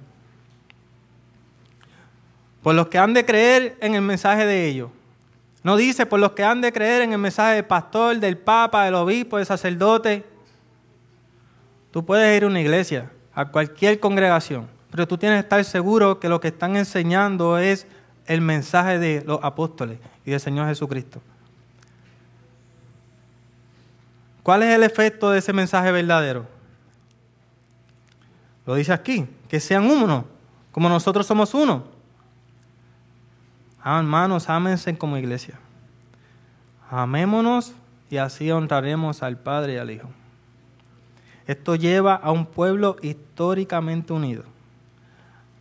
[2.63, 4.91] Por los que han de creer en el mensaje de ellos.
[5.65, 8.85] No dice por los que han de creer en el mensaje del pastor, del papa,
[8.85, 10.25] del obispo, del sacerdote.
[11.91, 16.19] Tú puedes ir a una iglesia, a cualquier congregación, pero tú tienes que estar seguro
[16.19, 17.87] que lo que están enseñando es
[18.27, 21.21] el mensaje de los apóstoles y del Señor Jesucristo.
[24.43, 26.47] ¿Cuál es el efecto de ese mensaje verdadero?
[28.67, 30.25] Lo dice aquí, que sean uno,
[30.73, 31.85] como nosotros somos uno.
[33.83, 35.59] Ah, hermanos, ámense como iglesia.
[36.91, 37.73] Amémonos
[38.11, 40.09] y así honraremos al Padre y al Hijo.
[41.47, 44.45] Esto lleva a un pueblo históricamente unido.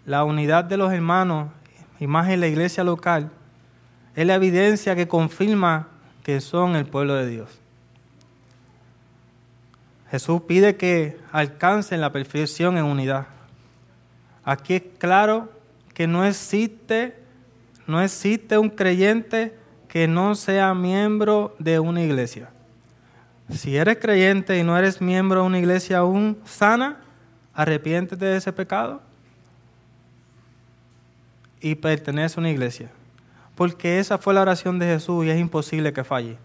[0.09, 1.51] La unidad de los hermanos
[1.99, 3.29] y más en la iglesia local,
[4.15, 5.87] es la evidencia que confirma
[6.23, 7.59] que son el pueblo de Dios.
[10.09, 13.27] Jesús pide que alcancen la perfección en unidad.
[14.43, 15.51] Aquí es claro
[15.93, 17.15] que no existe,
[17.85, 19.55] no existe un creyente
[19.87, 22.49] que no sea miembro de una iglesia.
[23.51, 26.97] Si eres creyente y no eres miembro de una iglesia aún sana,
[27.53, 29.07] arrepiéntete de ese pecado
[31.61, 32.89] y pertenece a una iglesia.
[33.55, 36.37] Porque esa fue la oración de Jesús y es imposible que falle.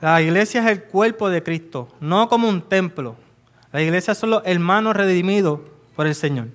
[0.00, 3.16] La iglesia es el cuerpo de Cristo, no como un templo.
[3.72, 5.60] La iglesia son los hermanos redimidos
[5.96, 6.48] por el Señor.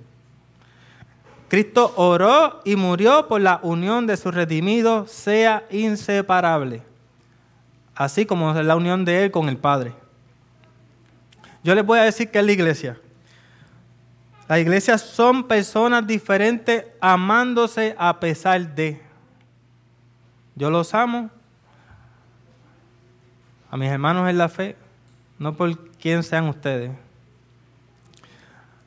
[1.49, 6.81] Cristo oró y murió por la unión de sus redimidos, sea inseparable,
[7.93, 9.93] así como la unión de Él con el Padre.
[11.63, 12.97] Yo les voy a decir que es la iglesia.
[14.47, 19.01] La iglesia son personas diferentes amándose a pesar de.
[20.55, 21.29] Yo los amo
[23.71, 24.75] a mis hermanos en la fe,
[25.39, 26.91] no por quién sean ustedes.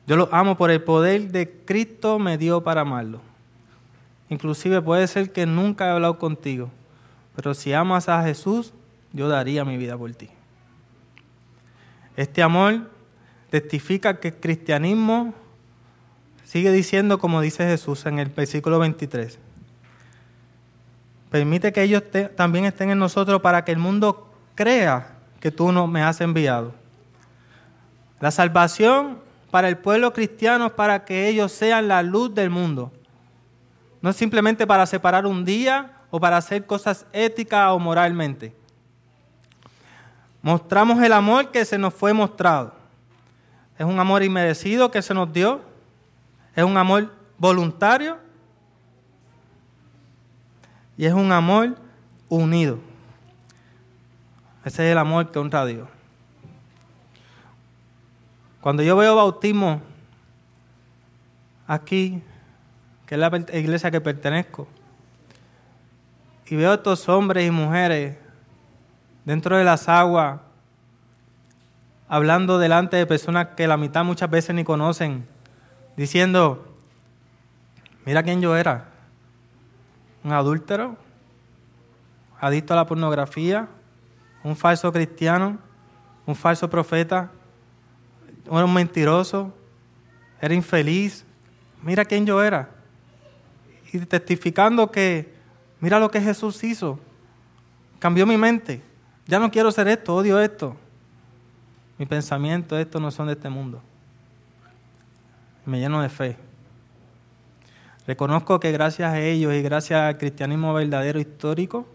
[0.05, 3.19] Yo los amo por el poder de Cristo me dio para amarlo.
[4.29, 6.69] Inclusive puede ser que nunca he hablado contigo,
[7.35, 8.73] pero si amas a Jesús,
[9.11, 10.29] yo daría mi vida por ti.
[12.15, 12.89] Este amor
[13.49, 15.33] testifica que el cristianismo
[16.47, 19.37] sigue diciendo como dice Jesús en el versículo 23.
[21.29, 22.03] Permite que ellos
[22.37, 26.73] también estén en nosotros para que el mundo crea que tú no me has enviado.
[28.21, 29.19] La salvación
[29.51, 32.93] para el pueblo cristiano es para que ellos sean la luz del mundo.
[34.01, 38.55] No es simplemente para separar un día o para hacer cosas éticas o moralmente.
[40.41, 42.73] Mostramos el amor que se nos fue mostrado.
[43.77, 45.66] Es un amor inmerecido que se nos dio.
[46.57, 48.17] Es un amor voluntario.
[50.97, 51.77] Y es un amor
[52.27, 52.79] unido.
[54.65, 55.87] Ese es el amor que honra a Dios.
[58.59, 59.83] Cuando yo veo bautismo
[61.67, 62.23] aquí,
[63.05, 64.67] que es la iglesia que pertenezco,
[66.47, 68.17] y veo a estos hombres y mujeres
[69.25, 70.39] dentro de las aguas,
[72.07, 75.36] hablando delante de personas que la mitad muchas veces ni conocen,
[75.97, 76.65] diciendo,
[78.05, 78.85] mira quién yo era,
[80.23, 80.95] un adúltero,
[82.39, 83.67] adicto a la pornografía,
[84.43, 85.57] un falso cristiano,
[86.25, 87.31] un falso profeta,
[88.47, 89.53] un mentiroso,
[90.41, 91.25] era infeliz.
[91.81, 92.69] Mira quién yo era.
[93.91, 95.33] Y testificando que,
[95.79, 96.99] mira lo que Jesús hizo.
[97.99, 98.81] Cambió mi mente.
[99.25, 100.75] Ya no quiero ser esto, odio esto.
[101.97, 103.81] Mi pensamiento, estos no son de este mundo.
[105.67, 106.37] Me lleno de fe.
[108.07, 111.85] Reconozco que gracias a ellos y gracias al cristianismo verdadero histórico,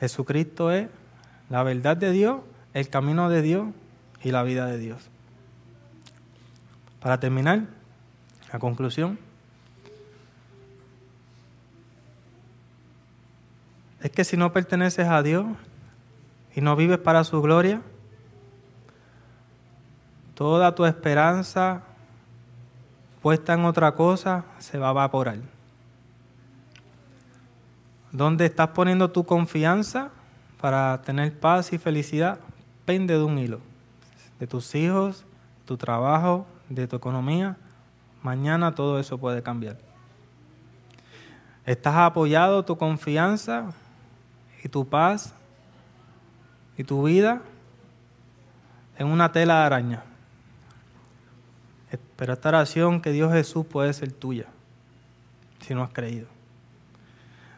[0.00, 0.88] Jesucristo es
[1.50, 2.40] la verdad de Dios,
[2.72, 3.66] el camino de Dios
[4.24, 5.10] y la vida de Dios.
[7.00, 7.66] Para terminar,
[8.50, 9.18] la conclusión
[14.00, 15.44] es que si no perteneces a Dios
[16.56, 17.82] y no vives para su gloria,
[20.34, 21.82] toda tu esperanza
[23.28, 25.36] puesta en otra cosa se va a evaporar.
[28.10, 30.12] ¿Dónde estás poniendo tu confianza?
[30.58, 32.40] para tener paz y felicidad
[32.86, 33.60] pende de un hilo.
[34.40, 35.26] De tus hijos,
[35.66, 37.58] tu trabajo, de tu economía.
[38.22, 39.76] Mañana todo eso puede cambiar.
[41.66, 43.72] Estás apoyado tu confianza
[44.64, 45.34] y tu paz
[46.78, 47.42] y tu vida
[48.96, 50.07] en una tela de araña.
[52.16, 54.46] Pero esta oración que Dios Jesús puede ser tuya
[55.66, 56.26] si no has creído.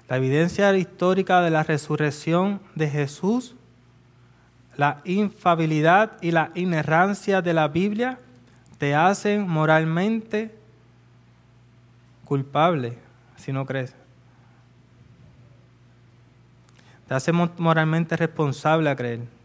[0.08, 3.54] La evidencia histórica de la resurrección de Jesús,
[4.76, 8.18] la infabilidad y la inerrancia de la Biblia
[8.78, 10.54] te hacen moralmente
[12.24, 12.98] culpable
[13.36, 13.94] si no crees.
[17.06, 19.39] Te hacen moralmente responsable a creer.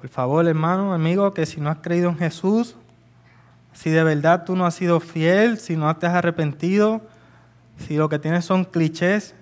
[0.00, 2.76] Por favor, hermano, amigo, que si no has creído en Jesús,
[3.72, 7.00] si de verdad tú no has sido fiel, si no te has arrepentido,
[7.78, 9.34] si lo que tienes son clichés,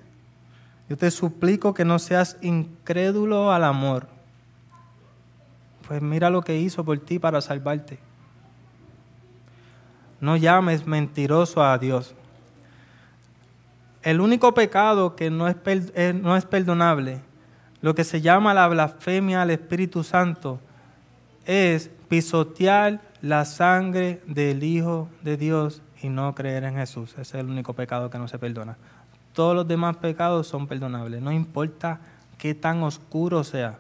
[0.89, 4.07] yo te suplico que no seas incrédulo al amor.
[5.87, 7.99] Pues mira lo que hizo por ti para salvarte.
[10.21, 12.15] No llames mentiroso a Dios.
[14.03, 17.21] El único pecado que no es, eh, no es perdonable,
[17.87, 20.59] lo que se llama la blasfemia al Espíritu Santo,
[21.45, 27.13] es pisotear la sangre del Hijo de Dios y no creer en Jesús.
[27.13, 28.77] Ese es el único pecado que no se perdona.
[29.35, 32.01] Todos los demás pecados son perdonables, no importa
[32.39, 33.79] qué tan oscuro sea.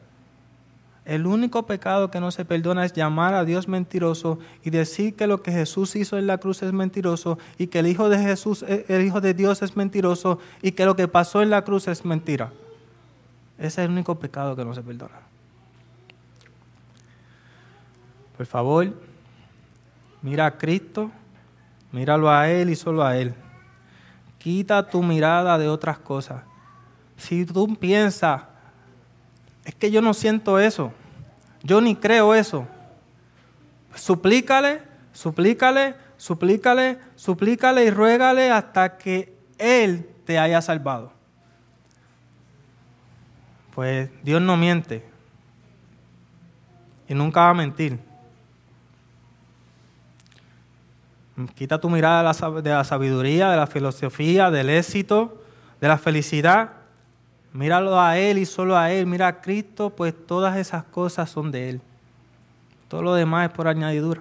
[1.05, 5.27] El único pecado que no se perdona es llamar a Dios mentiroso y decir que
[5.27, 8.65] lo que Jesús hizo en la cruz es mentiroso y que el Hijo de Jesús,
[8.69, 12.05] el Hijo de Dios es mentiroso y que lo que pasó en la cruz es
[12.05, 12.53] mentira.
[13.59, 15.21] Ese es el único pecado que no se perdona.
[18.37, 18.93] Por favor,
[20.21, 21.11] mira a Cristo,
[21.91, 23.35] míralo a Él y solo a Él.
[24.39, 26.43] Quita tu mirada de otras cosas.
[27.17, 28.43] Si tú piensas,
[29.65, 30.93] es que yo no siento eso.
[31.63, 32.67] Yo ni creo eso.
[33.95, 34.83] Suplícale,
[35.13, 41.16] suplícale, suplícale, suplícale y ruégale hasta que Él te haya salvado.
[43.77, 45.05] Pues Dios no miente
[47.09, 48.01] y nunca va a mentir.
[51.55, 55.41] Quita tu mirada de la sabiduría, de la filosofía, del éxito,
[55.81, 56.73] de la felicidad
[57.57, 59.07] Míralo a Él y solo a Él.
[59.07, 61.81] Mira a Cristo, pues todas esas cosas son de Él.
[62.87, 64.21] Todo lo demás es por añadidura.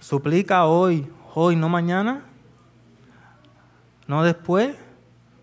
[0.00, 2.22] Suplica hoy, hoy, no mañana,
[4.06, 4.76] no después.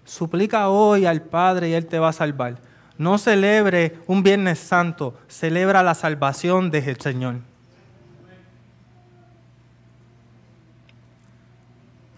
[0.09, 2.57] Suplica hoy al Padre y Él te va a salvar.
[2.97, 7.35] No celebre un Viernes Santo, celebra la salvación desde el Señor.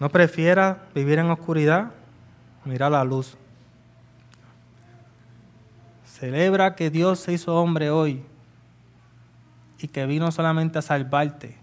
[0.00, 1.90] No prefiera vivir en oscuridad
[2.64, 3.36] mira la luz.
[6.06, 8.22] Celebra que Dios se hizo hombre hoy
[9.78, 11.58] y que vino solamente a salvarte,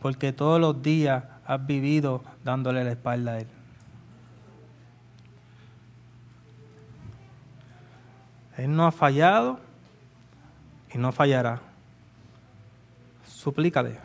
[0.00, 3.55] porque todos los días has vivido dándole la espalda a Él.
[8.56, 9.60] Él no ha fallado
[10.92, 11.60] y no fallará.
[13.26, 13.98] Suplícale.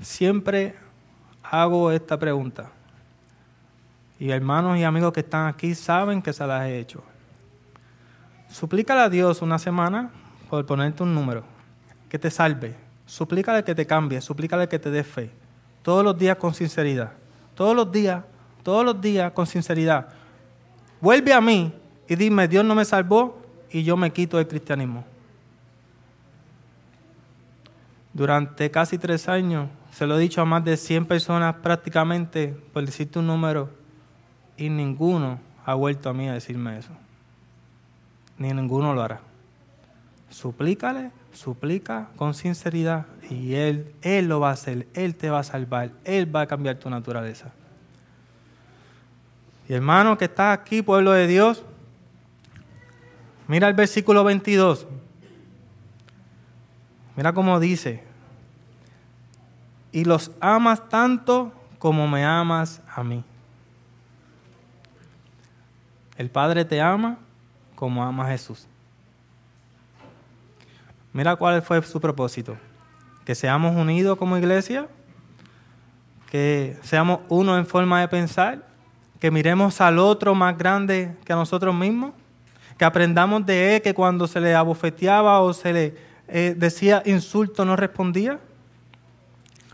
[0.00, 0.74] Siempre
[1.42, 2.70] hago esta pregunta.
[4.18, 7.02] Y hermanos y amigos que están aquí saben que se las he hecho.
[8.48, 10.10] Suplícale a Dios una semana
[10.48, 11.44] por ponerte un número,
[12.08, 12.74] que te salve.
[13.04, 15.30] Suplícale que te cambie, suplícale que te dé fe.
[15.82, 17.12] Todos los días con sinceridad.
[17.54, 18.24] Todos los días,
[18.62, 20.08] todos los días con sinceridad.
[21.00, 21.72] Vuelve a mí
[22.08, 23.40] y dime, Dios no me salvó
[23.70, 25.04] y yo me quito del cristianismo.
[28.12, 32.84] Durante casi tres años, se lo he dicho a más de 100 personas prácticamente, por
[32.84, 33.70] decirte un número,
[34.56, 36.92] y ninguno ha vuelto a mí a decirme eso.
[38.38, 39.20] Ni ninguno lo hará.
[40.30, 45.44] Suplícale, suplica con sinceridad y Él, Él lo va a hacer, Él te va a
[45.44, 47.52] salvar, Él va a cambiar tu naturaleza.
[49.68, 51.64] Y hermano que está aquí, pueblo de Dios,
[53.48, 54.86] mira el versículo 22.
[57.16, 58.04] Mira cómo dice,
[59.92, 63.24] y los amas tanto como me amas a mí.
[66.18, 67.18] El Padre te ama
[67.74, 68.66] como ama a Jesús.
[71.12, 72.56] Mira cuál fue su propósito.
[73.24, 74.86] Que seamos unidos como iglesia,
[76.30, 78.66] que seamos uno en forma de pensar,
[79.18, 82.12] que miremos al otro más grande que a nosotros mismos,
[82.76, 85.94] que aprendamos de él que cuando se le abofeteaba o se le
[86.28, 88.38] eh, decía insulto no respondía,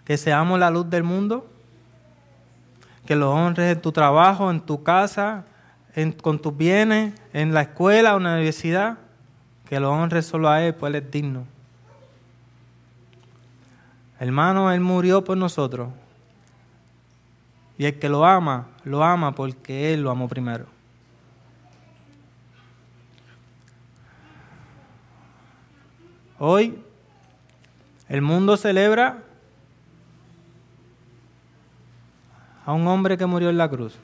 [0.05, 1.49] que seamos la luz del mundo,
[3.07, 5.45] que lo honres en tu trabajo, en tu casa,
[6.23, 8.99] con tus bienes, en la escuela o en la universidad,
[9.69, 11.45] que lo honres solo a Él, pues Él es digno.
[14.19, 15.89] Hermano, Él murió por nosotros.
[17.79, 20.67] Y el que lo ama, lo ama porque Él lo amó primero.
[26.45, 26.77] Hoy
[28.09, 29.23] el mundo celebra
[32.67, 33.97] a un hombre que murió en la cruz.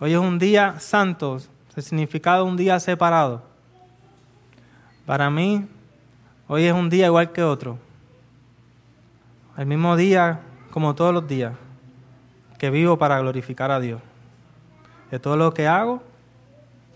[0.00, 1.40] Hoy es un día santo,
[1.76, 3.42] el significado de un día separado.
[5.04, 5.68] Para mí,
[6.46, 7.78] hoy es un día igual que otro.
[9.58, 11.52] El mismo día como todos los días
[12.56, 14.00] que vivo para glorificar a Dios.
[15.10, 16.02] Que todo lo que hago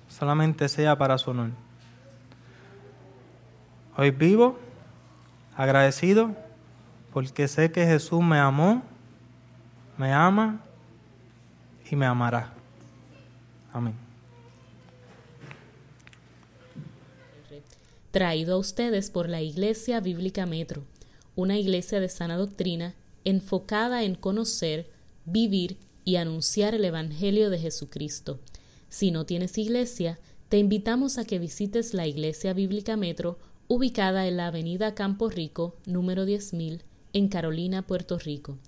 [0.08, 1.50] solamente sea para su honor.
[3.96, 4.58] Hoy vivo
[5.54, 6.34] agradecido
[7.12, 8.82] porque sé que Jesús me amó,
[9.98, 10.64] me ama
[11.90, 12.54] y me amará.
[13.72, 13.94] Amén.
[18.10, 20.84] Traído a ustedes por la Iglesia Bíblica Metro,
[21.34, 24.90] una iglesia de sana doctrina enfocada en conocer,
[25.24, 28.40] vivir y anunciar el Evangelio de Jesucristo.
[28.88, 30.18] Si no tienes iglesia,
[30.48, 33.38] te invitamos a que visites la Iglesia Bíblica Metro
[33.72, 36.82] ubicada en la Avenida Campo Rico, número 10000,
[37.14, 38.58] en Carolina, Puerto Rico.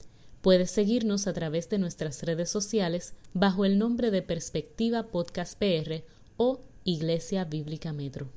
[0.41, 6.05] Puedes seguirnos a través de nuestras redes sociales bajo el nombre de Perspectiva Podcast PR
[6.39, 8.31] o Iglesia Bíblica Metro.